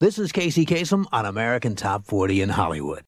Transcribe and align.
This 0.00 0.16
is 0.16 0.30
Casey 0.30 0.64
Kasem 0.64 1.06
on 1.10 1.26
American 1.26 1.74
Top 1.74 2.04
40 2.04 2.42
in 2.42 2.48
Hollywood. 2.50 3.02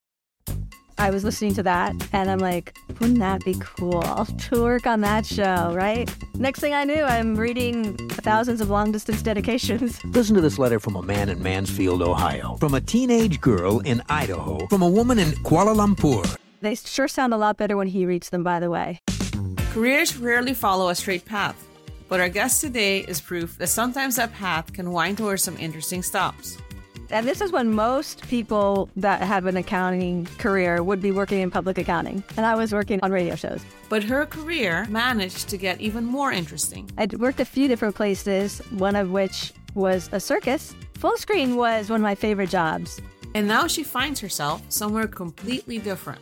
I 0.98 1.10
was 1.10 1.22
listening 1.22 1.54
to 1.54 1.62
that 1.62 1.94
and 2.12 2.28
I'm 2.28 2.40
like, 2.40 2.76
wouldn't 2.98 3.20
that 3.20 3.44
be 3.44 3.54
cool 3.60 4.02
to 4.02 4.60
work 4.60 4.88
on 4.88 5.00
that 5.02 5.24
show, 5.24 5.72
right? 5.72 6.12
Next 6.34 6.58
thing 6.58 6.74
I 6.74 6.82
knew, 6.82 7.04
I'm 7.04 7.36
reading 7.36 7.96
thousands 8.08 8.60
of 8.60 8.70
long 8.70 8.90
distance 8.90 9.22
dedications. 9.22 10.04
Listen 10.06 10.34
to 10.34 10.40
this 10.40 10.58
letter 10.58 10.80
from 10.80 10.96
a 10.96 11.02
man 11.02 11.28
in 11.28 11.40
Mansfield, 11.40 12.02
Ohio, 12.02 12.56
from 12.56 12.74
a 12.74 12.80
teenage 12.80 13.40
girl 13.40 13.78
in 13.78 14.02
Idaho, 14.08 14.66
from 14.66 14.82
a 14.82 14.90
woman 14.90 15.20
in 15.20 15.28
Kuala 15.44 15.76
Lumpur. 15.76 16.36
They 16.60 16.74
sure 16.74 17.06
sound 17.06 17.32
a 17.32 17.36
lot 17.36 17.56
better 17.56 17.76
when 17.76 17.86
he 17.86 18.04
reads 18.04 18.30
them, 18.30 18.42
by 18.42 18.58
the 18.58 18.68
way. 18.68 18.98
Careers 19.70 20.16
rarely 20.16 20.54
follow 20.54 20.88
a 20.88 20.96
straight 20.96 21.24
path, 21.24 21.68
but 22.08 22.18
our 22.18 22.28
guest 22.28 22.60
today 22.60 22.98
is 22.98 23.20
proof 23.20 23.56
that 23.58 23.68
sometimes 23.68 24.16
that 24.16 24.32
path 24.32 24.72
can 24.72 24.90
wind 24.90 25.18
towards 25.18 25.44
some 25.44 25.56
interesting 25.56 26.02
stops. 26.02 26.58
And 27.10 27.26
this 27.26 27.40
is 27.40 27.50
when 27.50 27.74
most 27.74 28.26
people 28.28 28.88
that 28.96 29.22
have 29.22 29.46
an 29.46 29.56
accounting 29.56 30.26
career 30.38 30.82
would 30.82 31.02
be 31.02 31.10
working 31.10 31.40
in 31.40 31.50
public 31.50 31.76
accounting. 31.76 32.22
And 32.36 32.46
I 32.46 32.54
was 32.54 32.72
working 32.72 33.00
on 33.02 33.10
radio 33.10 33.34
shows. 33.34 33.60
But 33.88 34.04
her 34.04 34.26
career 34.26 34.86
managed 34.88 35.48
to 35.48 35.56
get 35.56 35.80
even 35.80 36.04
more 36.04 36.30
interesting. 36.30 36.88
I'd 36.96 37.14
worked 37.14 37.40
a 37.40 37.44
few 37.44 37.66
different 37.66 37.96
places, 37.96 38.60
one 38.70 38.94
of 38.94 39.10
which 39.10 39.52
was 39.74 40.08
a 40.12 40.20
circus. 40.20 40.74
Fullscreen 40.94 41.56
was 41.56 41.90
one 41.90 42.00
of 42.00 42.02
my 42.02 42.14
favorite 42.14 42.50
jobs. 42.50 43.00
And 43.34 43.48
now 43.48 43.66
she 43.66 43.82
finds 43.82 44.20
herself 44.20 44.62
somewhere 44.68 45.06
completely 45.06 45.78
different. 45.78 46.20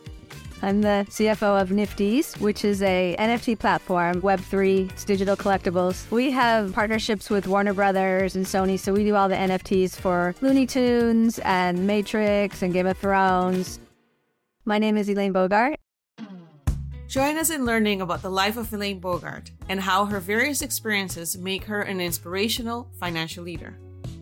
I'm 0.60 0.82
the 0.82 1.06
CFO 1.08 1.60
of 1.60 1.70
Nifty's, 1.70 2.34
which 2.40 2.64
is 2.64 2.82
a 2.82 3.14
NFT 3.16 3.60
platform, 3.60 4.20
Web3, 4.22 4.90
it's 4.90 5.04
digital 5.04 5.36
collectibles. 5.36 6.10
We 6.10 6.32
have 6.32 6.72
partnerships 6.72 7.30
with 7.30 7.46
Warner 7.46 7.74
Brothers 7.74 8.34
and 8.34 8.44
Sony, 8.44 8.76
so 8.76 8.92
we 8.92 9.04
do 9.04 9.14
all 9.14 9.28
the 9.28 9.36
NFTs 9.36 9.94
for 9.94 10.34
Looney 10.40 10.66
Tunes 10.66 11.38
and 11.44 11.86
Matrix 11.86 12.62
and 12.62 12.72
Game 12.72 12.88
of 12.88 12.98
Thrones. 12.98 13.78
My 14.64 14.78
name 14.78 14.96
is 14.96 15.08
Elaine 15.08 15.32
Bogart. 15.32 15.78
Join 17.06 17.38
us 17.38 17.50
in 17.50 17.64
learning 17.64 18.00
about 18.00 18.22
the 18.22 18.30
life 18.30 18.56
of 18.56 18.72
Elaine 18.72 18.98
Bogart 18.98 19.52
and 19.68 19.80
how 19.80 20.06
her 20.06 20.18
various 20.18 20.60
experiences 20.60 21.38
make 21.38 21.64
her 21.64 21.82
an 21.82 22.00
inspirational 22.00 22.90
financial 22.98 23.44
leader. 23.44 23.78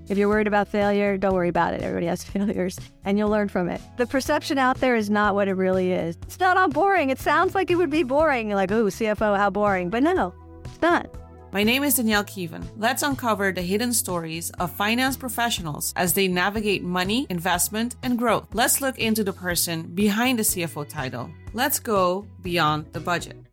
If 0.09 0.19
you're 0.19 0.29
worried 0.29 0.47
about 0.47 0.69
failure, 0.69 1.17
don't 1.17 1.35
worry 1.35 1.49
about 1.49 1.75
it. 1.75 1.83
Everybody 1.83 2.07
has 2.07 2.23
failures 2.37 2.79
and 3.05 3.19
you'll 3.19 3.31
learn 3.31 3.49
from 3.49 3.69
it. 3.69 3.81
The 3.97 4.07
perception 4.07 4.59
out 4.59 4.79
there 4.81 4.97
is 4.97 5.11
not 5.11 5.35
what 5.35 5.49
it 5.49 5.55
really 5.55 5.93
is. 5.93 6.17
It's 6.23 6.41
not 6.41 6.57
all 6.57 6.69
boring. 6.69 7.11
It 7.11 7.19
sounds 7.19 7.55
like 7.55 7.71
it 7.71 7.77
would 7.77 7.91
be 7.91 8.03
boring. 8.03 8.51
Like, 8.51 8.71
ooh, 8.71 8.87
CFO, 8.87 9.37
how 9.37 9.51
boring. 9.51 9.91
But 9.91 10.03
no, 10.03 10.35
it's 10.65 10.81
not. 10.81 11.09
My 11.53 11.63
name 11.63 11.85
is 11.85 11.95
Danielle 11.95 12.25
Keevan. 12.25 12.67
Let's 12.77 13.03
uncover 13.03 13.51
the 13.51 13.63
hidden 13.63 13.93
stories 13.93 14.51
of 14.59 14.73
finance 14.73 15.17
professionals 15.17 15.93
as 15.97 16.13
they 16.13 16.29
navigate 16.29 16.83
money, 16.83 17.27
investment, 17.31 17.97
and 18.03 18.19
growth. 18.19 18.49
Let's 18.53 18.81
look 18.81 18.99
into 18.99 19.25
the 19.25 19.33
person 19.33 19.83
behind 19.95 20.39
the 20.39 20.43
CFO 20.43 20.87
title. 20.89 21.31
Let's 21.55 21.79
go 21.79 22.27
beyond 22.43 22.93
the 22.93 23.01
budget. 23.01 23.46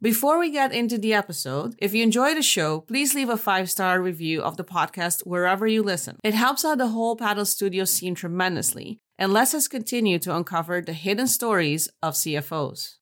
Before 0.00 0.38
we 0.38 0.52
get 0.52 0.72
into 0.72 0.96
the 0.96 1.12
episode, 1.12 1.74
if 1.78 1.92
you 1.92 2.04
enjoy 2.04 2.32
the 2.32 2.42
show, 2.42 2.82
please 2.82 3.16
leave 3.16 3.28
a 3.28 3.36
five 3.36 3.68
star 3.68 4.00
review 4.00 4.40
of 4.40 4.56
the 4.56 4.62
podcast 4.62 5.26
wherever 5.26 5.66
you 5.66 5.82
listen. 5.82 6.18
It 6.22 6.34
helps 6.34 6.64
out 6.64 6.78
the 6.78 6.88
whole 6.88 7.16
Paddle 7.16 7.44
Studio 7.44 7.84
scene 7.84 8.14
tremendously 8.14 9.00
and 9.18 9.32
lets 9.32 9.54
us 9.54 9.66
continue 9.66 10.20
to 10.20 10.36
uncover 10.36 10.80
the 10.80 10.92
hidden 10.92 11.26
stories 11.26 11.88
of 12.00 12.14
CFOs. 12.14 12.98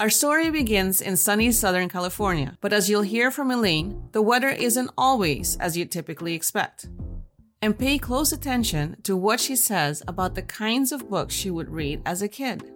Our 0.00 0.10
story 0.10 0.50
begins 0.50 1.00
in 1.00 1.16
sunny 1.16 1.52
Southern 1.52 1.88
California, 1.88 2.58
but 2.60 2.72
as 2.72 2.90
you'll 2.90 3.02
hear 3.02 3.30
from 3.30 3.52
Elaine, 3.52 4.08
the 4.10 4.22
weather 4.22 4.48
isn't 4.48 4.90
always 4.98 5.56
as 5.58 5.76
you'd 5.76 5.92
typically 5.92 6.34
expect 6.34 6.88
and 7.60 7.78
pay 7.78 7.98
close 7.98 8.32
attention 8.32 8.96
to 9.02 9.16
what 9.16 9.40
she 9.40 9.56
says 9.56 10.02
about 10.06 10.34
the 10.34 10.42
kinds 10.42 10.92
of 10.92 11.10
books 11.10 11.34
she 11.34 11.50
would 11.50 11.70
read 11.70 12.00
as 12.06 12.22
a 12.22 12.28
kid. 12.28 12.72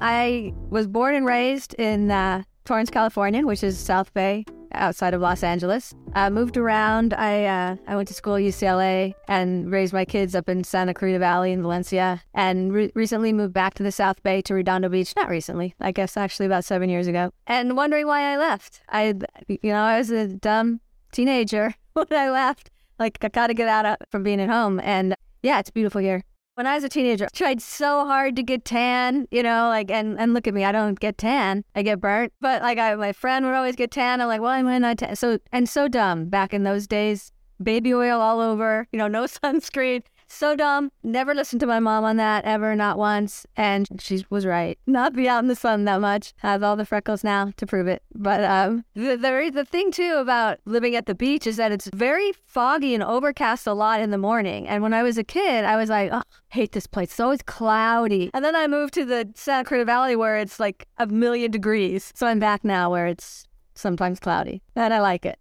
I 0.00 0.52
was 0.68 0.86
born 0.86 1.14
and 1.14 1.24
raised 1.24 1.74
in 1.74 2.10
uh, 2.10 2.42
Torrance, 2.64 2.90
California, 2.90 3.46
which 3.46 3.62
is 3.62 3.78
South 3.78 4.12
Bay, 4.12 4.44
outside 4.72 5.14
of 5.14 5.20
Los 5.20 5.42
Angeles. 5.42 5.94
I 6.14 6.28
moved 6.28 6.56
around. 6.56 7.14
I 7.14 7.44
uh, 7.44 7.76
I 7.86 7.96
went 7.96 8.08
to 8.08 8.14
school 8.14 8.34
at 8.34 8.42
UCLA 8.42 9.14
and 9.28 9.70
raised 9.70 9.92
my 9.92 10.04
kids 10.04 10.34
up 10.34 10.48
in 10.48 10.64
Santa 10.64 10.92
Clarita 10.92 11.18
Valley 11.18 11.52
in 11.52 11.62
Valencia, 11.62 12.22
and 12.34 12.72
re- 12.72 12.92
recently 12.94 13.32
moved 13.32 13.54
back 13.54 13.74
to 13.74 13.82
the 13.82 13.92
South 13.92 14.22
Bay 14.22 14.42
to 14.42 14.54
Redondo 14.54 14.88
Beach. 14.88 15.14
Not 15.16 15.30
recently, 15.30 15.74
I 15.80 15.92
guess 15.92 16.16
actually 16.16 16.46
about 16.46 16.64
seven 16.64 16.90
years 16.90 17.06
ago. 17.06 17.30
And 17.46 17.76
wondering 17.76 18.06
why 18.06 18.32
I 18.32 18.36
left. 18.36 18.82
I, 18.88 19.14
you 19.48 19.72
know, 19.72 19.82
I 19.82 19.98
was 19.98 20.10
a 20.10 20.28
dumb 20.28 20.80
teenager 21.12 21.74
when 21.94 22.06
I 22.10 22.30
left 22.30 22.70
like, 22.98 23.18
I 23.22 23.28
gotta 23.28 23.54
get 23.54 23.68
out 23.68 23.86
of, 23.86 23.96
from 24.10 24.22
being 24.22 24.40
at 24.40 24.48
home. 24.48 24.80
And 24.80 25.14
yeah, 25.42 25.58
it's 25.58 25.70
beautiful 25.70 26.00
here. 26.00 26.22
When 26.54 26.66
I 26.66 26.74
was 26.74 26.84
a 26.84 26.88
teenager, 26.88 27.26
I 27.26 27.28
tried 27.36 27.60
so 27.60 28.06
hard 28.06 28.34
to 28.36 28.42
get 28.42 28.64
tan, 28.64 29.28
you 29.30 29.42
know, 29.42 29.68
like, 29.68 29.90
and, 29.90 30.18
and 30.18 30.32
look 30.32 30.46
at 30.46 30.54
me, 30.54 30.64
I 30.64 30.72
don't 30.72 30.98
get 30.98 31.18
tan. 31.18 31.64
I 31.74 31.82
get 31.82 32.00
burnt. 32.00 32.32
But 32.40 32.62
like, 32.62 32.78
I, 32.78 32.94
my 32.94 33.12
friend 33.12 33.44
would 33.44 33.54
always 33.54 33.76
get 33.76 33.90
tan. 33.90 34.22
I'm 34.22 34.28
like, 34.28 34.40
why 34.40 34.58
am 34.58 34.66
I 34.66 34.78
not 34.78 34.98
tan? 34.98 35.16
So, 35.16 35.38
and 35.52 35.68
so 35.68 35.86
dumb 35.86 36.30
back 36.30 36.54
in 36.54 36.62
those 36.62 36.86
days. 36.86 37.30
Baby 37.62 37.92
oil 37.92 38.20
all 38.20 38.40
over, 38.40 38.88
you 38.90 38.98
know, 38.98 39.08
no 39.08 39.24
sunscreen. 39.26 40.02
So 40.28 40.56
dumb. 40.56 40.90
Never 41.02 41.34
listened 41.34 41.60
to 41.60 41.66
my 41.66 41.78
mom 41.78 42.04
on 42.04 42.16
that 42.16 42.44
ever, 42.44 42.74
not 42.74 42.98
once. 42.98 43.46
And 43.56 43.86
she 44.00 44.24
was 44.28 44.44
right. 44.44 44.78
Not 44.86 45.14
be 45.14 45.28
out 45.28 45.42
in 45.42 45.48
the 45.48 45.54
sun 45.54 45.84
that 45.84 46.00
much. 46.00 46.32
I 46.42 46.52
Have 46.52 46.62
all 46.62 46.76
the 46.76 46.84
freckles 46.84 47.22
now 47.22 47.52
to 47.56 47.66
prove 47.66 47.86
it. 47.86 48.02
But 48.14 48.42
um, 48.44 48.84
the, 48.94 49.16
the 49.16 49.50
the 49.52 49.64
thing 49.64 49.92
too 49.92 50.16
about 50.18 50.58
living 50.64 50.96
at 50.96 51.06
the 51.06 51.14
beach 51.14 51.46
is 51.46 51.56
that 51.56 51.72
it's 51.72 51.88
very 51.94 52.32
foggy 52.44 52.94
and 52.94 53.02
overcast 53.02 53.66
a 53.66 53.72
lot 53.72 54.00
in 54.00 54.10
the 54.10 54.18
morning. 54.18 54.66
And 54.66 54.82
when 54.82 54.94
I 54.94 55.02
was 55.02 55.16
a 55.16 55.24
kid, 55.24 55.64
I 55.64 55.76
was 55.76 55.90
like, 55.90 56.10
oh, 56.12 56.22
hate 56.48 56.72
this 56.72 56.86
place. 56.86 57.10
It's 57.10 57.20
always 57.20 57.42
cloudy. 57.42 58.30
And 58.34 58.44
then 58.44 58.56
I 58.56 58.66
moved 58.66 58.94
to 58.94 59.04
the 59.04 59.30
Santa 59.34 59.64
Cruz 59.64 59.86
Valley 59.86 60.16
where 60.16 60.36
it's 60.38 60.58
like 60.58 60.88
a 60.98 61.06
million 61.06 61.50
degrees. 61.50 62.12
So 62.14 62.26
I'm 62.26 62.40
back 62.40 62.64
now 62.64 62.90
where 62.90 63.06
it's 63.06 63.44
sometimes 63.74 64.18
cloudy, 64.18 64.62
and 64.74 64.92
I 64.92 65.00
like 65.00 65.26
it. 65.26 65.38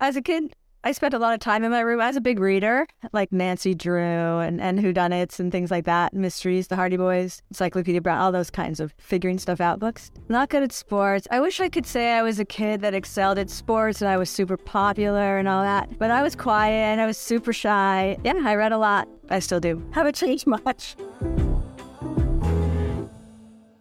As 0.00 0.16
a 0.16 0.22
kid, 0.22 0.56
I 0.84 0.92
spent 0.92 1.12
a 1.12 1.18
lot 1.18 1.34
of 1.34 1.40
time 1.40 1.64
in 1.64 1.72
my 1.72 1.80
room. 1.80 2.00
I 2.00 2.06
was 2.06 2.16
a 2.16 2.20
big 2.20 2.38
reader, 2.38 2.86
like 3.12 3.32
Nancy 3.32 3.74
Drew 3.74 4.38
and, 4.38 4.60
and 4.60 4.78
Whodunits 4.78 5.40
and 5.40 5.50
things 5.50 5.72
like 5.72 5.84
that, 5.86 6.14
mysteries, 6.14 6.68
the 6.68 6.76
Hardy 6.76 6.96
Boys, 6.96 7.42
Encyclopedia 7.50 8.00
Brown, 8.00 8.20
all 8.20 8.30
those 8.30 8.50
kinds 8.50 8.78
of 8.78 8.94
figuring 8.96 9.38
stuff 9.38 9.60
out 9.60 9.80
books. 9.80 10.12
Not 10.28 10.50
good 10.50 10.62
at 10.62 10.72
sports. 10.72 11.26
I 11.32 11.40
wish 11.40 11.58
I 11.60 11.68
could 11.68 11.84
say 11.84 12.12
I 12.12 12.22
was 12.22 12.38
a 12.38 12.44
kid 12.44 12.80
that 12.82 12.94
excelled 12.94 13.38
at 13.38 13.50
sports 13.50 14.00
and 14.00 14.08
I 14.08 14.16
was 14.16 14.30
super 14.30 14.56
popular 14.56 15.36
and 15.38 15.48
all 15.48 15.62
that, 15.62 15.98
but 15.98 16.12
I 16.12 16.22
was 16.22 16.36
quiet 16.36 16.72
and 16.72 17.00
I 17.00 17.06
was 17.06 17.18
super 17.18 17.52
shy. 17.52 18.16
Yeah, 18.22 18.40
I 18.44 18.54
read 18.54 18.70
a 18.70 18.78
lot. 18.78 19.08
I 19.30 19.40
still 19.40 19.60
do. 19.60 19.84
Haven't 19.92 20.14
changed 20.14 20.46
much. 20.46 20.94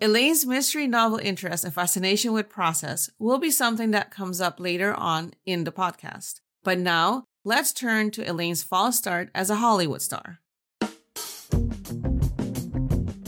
Elaine's 0.01 0.45
mystery 0.45 0.87
novel 0.87 1.19
interest 1.19 1.63
and 1.63 1.73
fascination 1.73 2.33
with 2.33 2.49
process 2.49 3.09
will 3.19 3.39
be 3.39 3.51
something 3.51 3.91
that 3.91 4.11
comes 4.11 4.41
up 4.41 4.59
later 4.59 4.95
on 4.95 5.33
in 5.45 5.63
the 5.63 5.71
podcast. 5.71 6.41
But 6.67 6.79
now, 6.79 7.23
let's 7.45 7.71
turn 7.71 8.11
to 8.11 8.29
Elaine's 8.29 8.61
false 8.61 8.97
start 8.97 9.29
as 9.33 9.49
a 9.49 9.55
Hollywood 9.55 10.01
star. 10.01 10.39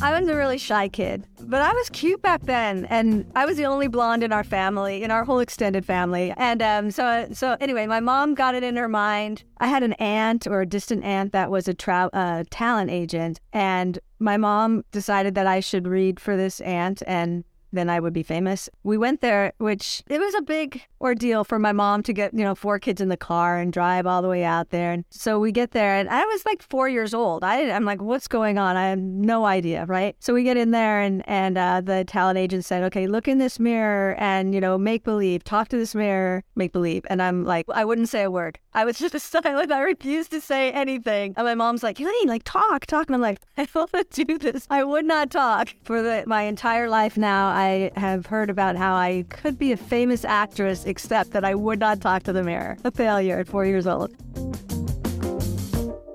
I 0.01 0.19
was 0.19 0.27
a 0.27 0.35
really 0.35 0.57
shy 0.57 0.89
kid, 0.89 1.25
but 1.43 1.61
I 1.61 1.71
was 1.71 1.89
cute 1.89 2.21
back 2.21 2.41
then, 2.41 2.83
and 2.87 3.31
I 3.37 3.45
was 3.45 3.55
the 3.55 3.65
only 3.65 3.87
blonde 3.87 4.23
in 4.23 4.33
our 4.33 4.43
family, 4.43 5.03
in 5.03 5.09
our 5.09 5.23
whole 5.23 5.39
extended 5.39 5.85
family. 5.85 6.33
And 6.35 6.61
um, 6.61 6.91
so, 6.91 7.29
so 7.31 7.55
anyway, 7.61 7.87
my 7.87 8.01
mom 8.01 8.35
got 8.35 8.55
it 8.55 8.63
in 8.63 8.75
her 8.75 8.89
mind. 8.89 9.45
I 9.59 9.67
had 9.67 9.83
an 9.83 9.93
aunt 9.93 10.45
or 10.45 10.59
a 10.59 10.65
distant 10.65 11.05
aunt 11.05 11.31
that 11.31 11.49
was 11.49 11.69
a 11.69 11.73
tra- 11.73 12.09
uh, 12.11 12.43
talent 12.49 12.91
agent, 12.91 13.39
and 13.53 13.99
my 14.19 14.35
mom 14.35 14.83
decided 14.91 15.35
that 15.35 15.47
I 15.47 15.61
should 15.61 15.87
read 15.87 16.19
for 16.19 16.35
this 16.35 16.59
aunt 16.59 17.01
and 17.07 17.45
then 17.71 17.89
I 17.89 17.99
would 17.99 18.13
be 18.13 18.23
famous. 18.23 18.69
We 18.83 18.97
went 18.97 19.21
there, 19.21 19.53
which 19.57 20.03
it 20.07 20.19
was 20.19 20.33
a 20.35 20.41
big 20.41 20.81
ordeal 21.01 21.43
for 21.43 21.59
my 21.59 21.71
mom 21.71 22.03
to 22.03 22.13
get, 22.13 22.33
you 22.33 22.43
know, 22.43 22.55
four 22.55 22.79
kids 22.79 22.99
in 23.01 23.09
the 23.09 23.17
car 23.17 23.57
and 23.57 23.71
drive 23.71 24.05
all 24.05 24.21
the 24.21 24.27
way 24.27 24.43
out 24.43 24.69
there. 24.69 24.91
And 24.91 25.05
so 25.09 25.39
we 25.39 25.51
get 25.51 25.71
there, 25.71 25.95
and 25.95 26.09
I 26.09 26.25
was 26.25 26.45
like 26.45 26.61
four 26.61 26.89
years 26.89 27.13
old. 27.13 27.43
I, 27.43 27.69
I'm 27.71 27.85
like, 27.85 28.01
what's 28.01 28.27
going 28.27 28.57
on? 28.57 28.75
I 28.75 28.89
have 28.89 28.99
no 28.99 29.45
idea, 29.45 29.85
right? 29.85 30.15
So 30.19 30.33
we 30.33 30.43
get 30.43 30.57
in 30.57 30.71
there, 30.71 31.01
and 31.01 31.23
and 31.27 31.57
uh, 31.57 31.81
the 31.81 32.03
talent 32.05 32.37
agent 32.37 32.65
said, 32.65 32.83
okay, 32.83 33.07
look 33.07 33.27
in 33.27 33.37
this 33.37 33.59
mirror 33.59 34.15
and 34.17 34.53
you 34.53 34.61
know, 34.61 34.77
make 34.77 35.03
believe, 35.03 35.43
talk 35.43 35.67
to 35.69 35.77
this 35.77 35.95
mirror, 35.95 36.43
make 36.55 36.71
believe. 36.71 37.05
And 37.09 37.21
I'm 37.21 37.43
like, 37.43 37.65
I 37.69 37.85
wouldn't 37.85 38.09
say 38.09 38.23
a 38.23 38.31
word. 38.31 38.59
I 38.73 38.85
was 38.85 38.97
just 38.99 39.17
silent. 39.19 39.71
I 39.71 39.81
refused 39.81 40.31
to 40.31 40.41
say 40.41 40.71
anything. 40.71 41.33
And 41.37 41.45
my 41.45 41.55
mom's 41.55 41.83
like, 41.83 41.99
Elaine, 41.99 42.27
like 42.27 42.43
talk, 42.43 42.85
talk. 42.85 43.07
And 43.07 43.15
I'm 43.15 43.21
like, 43.21 43.39
I 43.57 43.65
don't 43.65 43.91
want 43.93 44.11
to 44.11 44.23
do 44.23 44.37
this. 44.37 44.67
I 44.69 44.83
would 44.83 45.05
not 45.05 45.31
talk 45.31 45.69
for 45.83 46.01
the, 46.01 46.23
my 46.27 46.43
entire 46.43 46.89
life 46.89 47.17
now. 47.17 47.49
I 47.59 47.91
have 47.95 48.27
heard 48.27 48.49
about 48.49 48.77
how 48.77 48.95
I 48.95 49.25
could 49.27 49.59
be 49.59 49.73
a 49.73 49.77
famous 49.77 50.23
actress, 50.23 50.85
except 50.85 51.31
that 51.31 51.43
I 51.43 51.55
would 51.55 51.79
not 51.79 51.99
talk 51.99 52.23
to 52.23 52.33
the 52.33 52.43
mirror. 52.43 52.77
A 52.85 52.91
failure 52.91 53.39
at 53.39 53.49
four 53.49 53.65
years 53.65 53.85
old. 53.85 54.15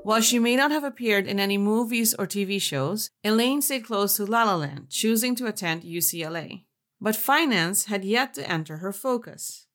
While 0.04 0.22
she 0.22 0.38
may 0.38 0.56
not 0.56 0.70
have 0.70 0.84
appeared 0.84 1.26
in 1.26 1.38
any 1.38 1.58
movies 1.58 2.14
or 2.18 2.26
TV 2.26 2.60
shows, 2.60 3.10
Elaine 3.22 3.60
stayed 3.60 3.84
close 3.84 4.16
to 4.16 4.24
La 4.24 4.44
La 4.44 4.56
Land, 4.56 4.88
choosing 4.88 5.34
to 5.36 5.46
attend 5.46 5.82
UCLA. 5.82 6.64
but 7.00 7.16
finance 7.16 7.84
had 7.92 8.04
yet 8.04 8.32
to 8.34 8.50
enter 8.50 8.78
her 8.78 8.92
focus. 8.92 9.66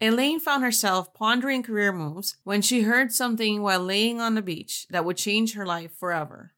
Elaine 0.00 0.40
found 0.40 0.64
herself 0.64 1.14
pondering 1.14 1.62
career 1.62 1.92
moves 1.92 2.36
when 2.42 2.60
she 2.60 2.82
heard 2.82 3.12
something 3.12 3.62
while 3.62 3.78
laying 3.78 4.20
on 4.20 4.34
the 4.34 4.42
beach 4.42 4.86
that 4.90 5.04
would 5.04 5.16
change 5.16 5.54
her 5.54 5.64
life 5.64 5.92
forever. 5.96 6.54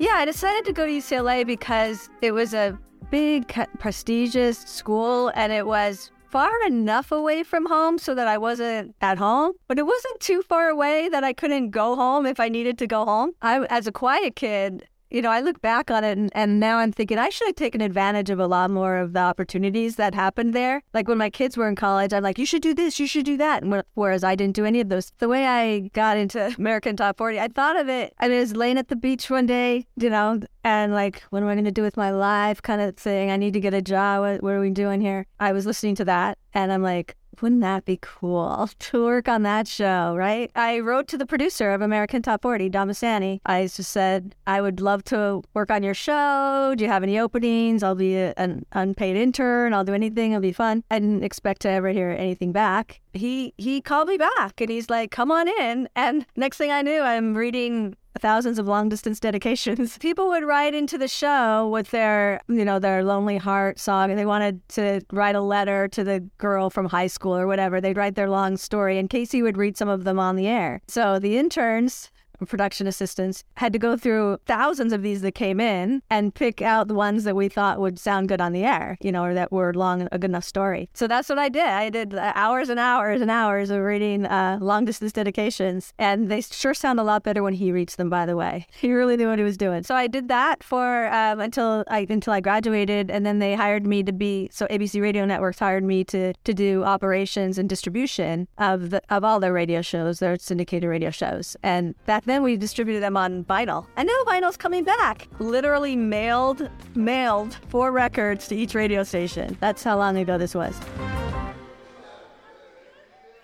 Yeah, 0.00 0.14
I 0.14 0.24
decided 0.24 0.64
to 0.64 0.72
go 0.72 0.86
to 0.86 0.92
UCLA 0.92 1.46
because 1.46 2.08
it 2.22 2.32
was 2.32 2.54
a 2.54 2.78
big, 3.10 3.54
prestigious 3.78 4.58
school 4.58 5.30
and 5.34 5.52
it 5.52 5.66
was 5.66 6.10
far 6.30 6.50
enough 6.66 7.12
away 7.12 7.42
from 7.42 7.66
home 7.66 7.98
so 7.98 8.14
that 8.14 8.26
I 8.26 8.38
wasn't 8.38 8.94
at 9.02 9.18
home, 9.18 9.52
but 9.68 9.78
it 9.78 9.84
wasn't 9.84 10.20
too 10.20 10.40
far 10.40 10.70
away 10.70 11.10
that 11.10 11.22
I 11.22 11.34
couldn't 11.34 11.68
go 11.68 11.96
home 11.96 12.24
if 12.24 12.40
I 12.40 12.48
needed 12.48 12.78
to 12.78 12.86
go 12.86 13.04
home. 13.04 13.32
I, 13.42 13.66
as 13.66 13.86
a 13.86 13.92
quiet 13.92 14.36
kid, 14.36 14.88
you 15.10 15.22
know, 15.22 15.30
I 15.30 15.40
look 15.40 15.60
back 15.60 15.90
on 15.90 16.04
it 16.04 16.16
and, 16.16 16.30
and, 16.34 16.60
now 16.60 16.78
I'm 16.78 16.92
thinking 16.92 17.18
I 17.18 17.30
should 17.30 17.48
have 17.48 17.56
taken 17.56 17.80
advantage 17.80 18.28
of 18.28 18.38
a 18.38 18.46
lot 18.46 18.70
more 18.70 18.96
of 18.98 19.12
the 19.12 19.20
opportunities 19.20 19.96
that 19.96 20.14
happened 20.14 20.52
there. 20.52 20.82
Like 20.92 21.08
when 21.08 21.16
my 21.18 21.30
kids 21.30 21.56
were 21.56 21.68
in 21.68 21.74
college, 21.74 22.12
I'm 22.12 22.22
like, 22.22 22.38
you 22.38 22.44
should 22.44 22.60
do 22.60 22.74
this, 22.74 23.00
you 23.00 23.06
should 23.06 23.24
do 23.24 23.36
that. 23.38 23.62
And 23.62 23.82
whereas 23.94 24.22
I 24.22 24.34
didn't 24.34 24.56
do 24.56 24.64
any 24.64 24.80
of 24.80 24.88
those. 24.88 25.10
The 25.18 25.28
way 25.28 25.46
I 25.46 25.90
got 25.94 26.16
into 26.16 26.54
American 26.58 26.96
Top 26.96 27.16
40, 27.16 27.40
I 27.40 27.48
thought 27.48 27.76
of 27.76 27.88
it. 27.88 28.14
I 28.18 28.28
was 28.28 28.54
laying 28.54 28.78
at 28.78 28.88
the 28.88 28.96
beach 28.96 29.30
one 29.30 29.46
day, 29.46 29.86
you 29.96 30.10
know, 30.10 30.40
and 30.64 30.92
like, 30.92 31.22
what 31.30 31.42
am 31.42 31.48
I 31.48 31.54
going 31.54 31.64
to 31.64 31.70
do 31.70 31.82
with 31.82 31.96
my 31.96 32.10
life 32.10 32.60
kind 32.60 32.80
of 32.80 32.96
thing? 32.96 33.30
I 33.30 33.36
need 33.36 33.54
to 33.54 33.60
get 33.60 33.74
a 33.74 33.82
job. 33.82 34.20
What, 34.20 34.42
what 34.42 34.52
are 34.52 34.60
we 34.60 34.70
doing 34.70 35.00
here? 35.00 35.26
I 35.38 35.52
was 35.52 35.66
listening 35.66 35.94
to 35.96 36.04
that 36.04 36.38
and 36.52 36.72
I'm 36.72 36.82
like, 36.82 37.16
wouldn't 37.42 37.60
that 37.62 37.84
be 37.84 37.98
cool 38.00 38.68
to 38.78 39.04
work 39.04 39.28
on 39.28 39.42
that 39.42 39.66
show, 39.68 40.14
right? 40.16 40.50
I 40.54 40.80
wrote 40.80 41.08
to 41.08 41.18
the 41.18 41.26
producer 41.26 41.70
of 41.72 41.80
American 41.80 42.22
Top 42.22 42.42
40, 42.42 42.68
Don 42.68 42.88
Bustany. 42.88 43.40
I 43.46 43.62
just 43.62 43.90
said, 43.90 44.34
I 44.46 44.60
would 44.60 44.80
love 44.80 45.04
to 45.04 45.42
work 45.54 45.70
on 45.70 45.82
your 45.82 45.94
show. 45.94 46.74
Do 46.76 46.84
you 46.84 46.90
have 46.90 47.02
any 47.02 47.18
openings? 47.18 47.82
I'll 47.82 47.94
be 47.94 48.16
a, 48.16 48.34
an 48.36 48.64
unpaid 48.72 49.16
intern. 49.16 49.74
I'll 49.74 49.84
do 49.84 49.94
anything. 49.94 50.32
It'll 50.32 50.42
be 50.42 50.52
fun. 50.52 50.84
I 50.90 50.98
didn't 50.98 51.24
expect 51.24 51.62
to 51.62 51.70
ever 51.70 51.88
hear 51.88 52.10
anything 52.10 52.52
back. 52.52 53.00
He 53.12 53.54
he 53.58 53.80
called 53.80 54.08
me 54.08 54.16
back 54.16 54.60
and 54.60 54.70
he's 54.70 54.88
like, 54.88 55.10
come 55.10 55.30
on 55.30 55.48
in. 55.48 55.88
And 55.96 56.26
next 56.36 56.58
thing 56.58 56.70
I 56.70 56.82
knew, 56.82 57.00
I'm 57.00 57.36
reading 57.36 57.96
thousands 58.18 58.58
of 58.58 58.66
long 58.66 58.88
distance 58.88 59.20
dedications. 59.20 59.98
People 60.00 60.28
would 60.28 60.44
write 60.44 60.74
into 60.74 60.98
the 60.98 61.08
show 61.08 61.68
with 61.68 61.90
their, 61.90 62.40
you 62.48 62.64
know, 62.64 62.78
their 62.78 63.04
lonely 63.04 63.36
heart 63.36 63.78
song 63.78 64.10
and 64.10 64.18
they 64.18 64.26
wanted 64.26 64.66
to 64.70 65.00
write 65.12 65.36
a 65.36 65.40
letter 65.40 65.88
to 65.88 66.04
the 66.04 66.20
girl 66.38 66.70
from 66.70 66.86
high 66.86 67.06
school 67.06 67.36
or 67.36 67.46
whatever. 67.46 67.80
They'd 67.80 67.96
write 67.96 68.14
their 68.14 68.28
long 68.28 68.56
story 68.56 68.98
and 68.98 69.08
Casey 69.08 69.42
would 69.42 69.56
read 69.56 69.76
some 69.76 69.88
of 69.88 70.04
them 70.04 70.18
on 70.18 70.36
the 70.36 70.46
air. 70.46 70.80
So 70.88 71.18
the 71.18 71.38
interns 71.38 72.10
production 72.48 72.86
assistants 72.86 73.44
had 73.56 73.72
to 73.72 73.78
go 73.78 73.96
through 73.96 74.38
thousands 74.46 74.92
of 74.92 75.02
these 75.02 75.22
that 75.22 75.32
came 75.32 75.60
in 75.60 76.02
and 76.10 76.34
pick 76.34 76.62
out 76.62 76.88
the 76.88 76.94
ones 76.94 77.24
that 77.24 77.36
we 77.36 77.48
thought 77.48 77.80
would 77.80 77.98
sound 77.98 78.28
good 78.28 78.40
on 78.40 78.52
the 78.52 78.64
air, 78.64 78.96
you 79.00 79.12
know, 79.12 79.24
or 79.24 79.34
that 79.34 79.52
were 79.52 79.72
long, 79.74 80.08
a 80.12 80.18
good 80.18 80.30
enough 80.30 80.44
story. 80.44 80.88
So 80.94 81.06
that's 81.06 81.28
what 81.28 81.38
I 81.38 81.48
did. 81.48 81.66
I 81.66 81.90
did 81.90 82.14
hours 82.14 82.68
and 82.68 82.80
hours 82.80 83.20
and 83.20 83.30
hours 83.30 83.70
of 83.70 83.80
reading 83.80 84.26
uh, 84.26 84.58
long 84.60 84.84
distance 84.84 85.12
dedications, 85.12 85.92
and 85.98 86.28
they 86.30 86.40
sure 86.40 86.74
sound 86.74 87.00
a 87.00 87.02
lot 87.02 87.22
better 87.22 87.42
when 87.42 87.54
he 87.54 87.72
reads 87.72 87.96
them. 87.96 88.10
By 88.10 88.26
the 88.26 88.36
way, 88.36 88.66
he 88.72 88.92
really 88.92 89.16
knew 89.16 89.28
what 89.28 89.38
he 89.38 89.44
was 89.44 89.56
doing. 89.56 89.82
So 89.82 89.94
I 89.94 90.06
did 90.06 90.28
that 90.28 90.62
for 90.62 91.06
um, 91.12 91.40
until 91.40 91.84
I 91.88 92.06
until 92.08 92.32
I 92.32 92.40
graduated, 92.40 93.10
and 93.10 93.24
then 93.24 93.38
they 93.38 93.54
hired 93.54 93.86
me 93.86 94.02
to 94.02 94.12
be 94.12 94.48
so 94.52 94.66
ABC 94.66 95.00
Radio 95.00 95.24
Networks 95.24 95.58
hired 95.58 95.84
me 95.84 96.04
to 96.04 96.32
to 96.32 96.54
do 96.54 96.84
operations 96.84 97.58
and 97.58 97.68
distribution 97.68 98.48
of 98.58 98.90
the 98.90 99.02
of 99.10 99.24
all 99.24 99.40
their 99.40 99.52
radio 99.52 99.82
shows, 99.82 100.18
their 100.18 100.38
syndicated 100.38 100.88
radio 100.88 101.10
shows, 101.10 101.56
and 101.62 101.94
that 102.06 102.24
then 102.30 102.42
we 102.42 102.56
distributed 102.56 103.02
them 103.02 103.16
on 103.16 103.44
vinyl. 103.44 103.86
And 103.96 104.06
now 104.06 104.24
vinyl's 104.26 104.56
coming 104.56 104.84
back. 104.84 105.26
Literally 105.38 105.96
mailed, 105.96 106.70
mailed 106.94 107.58
four 107.68 107.90
records 107.90 108.46
to 108.48 108.56
each 108.56 108.74
radio 108.74 109.02
station. 109.02 109.56
That's 109.60 109.82
how 109.82 109.98
long 109.98 110.16
ago 110.16 110.38
this 110.38 110.54
was. 110.54 110.78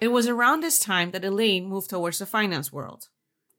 It 0.00 0.09
was 0.09 0.29
around 0.29 0.61
this 0.61 0.79
time 0.79 1.11
that 1.12 1.25
Elaine 1.25 1.67
moved 1.67 1.91
towards 1.91 2.19
the 2.19 2.27
finance 2.27 2.73
world. 2.73 3.09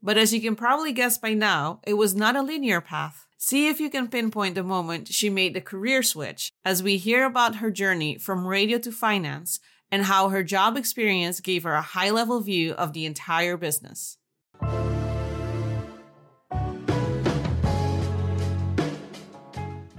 But 0.01 0.17
as 0.17 0.33
you 0.33 0.39
can 0.39 0.55
probably 0.55 0.93
guess 0.93 1.17
by 1.17 1.33
now, 1.33 1.81
it 1.85 1.95
was 1.95 2.15
not 2.15 2.35
a 2.35 2.43
linear 2.43 2.79
path. 2.79 3.25
See 3.39 3.67
if 3.67 3.79
you 3.79 3.89
can 3.89 4.07
pinpoint 4.07 4.55
the 4.55 4.63
moment 4.63 5.07
she 5.07 5.29
made 5.29 5.53
the 5.53 5.61
career 5.61 6.03
switch 6.03 6.51
as 6.63 6.83
we 6.83 6.97
hear 6.97 7.25
about 7.25 7.55
her 7.55 7.71
journey 7.71 8.17
from 8.17 8.47
radio 8.47 8.77
to 8.79 8.91
finance 8.91 9.59
and 9.91 10.03
how 10.03 10.29
her 10.29 10.43
job 10.43 10.77
experience 10.77 11.39
gave 11.39 11.63
her 11.63 11.73
a 11.73 11.81
high 11.81 12.11
level 12.11 12.39
view 12.41 12.73
of 12.73 12.93
the 12.93 13.05
entire 13.05 13.57
business. 13.57 14.17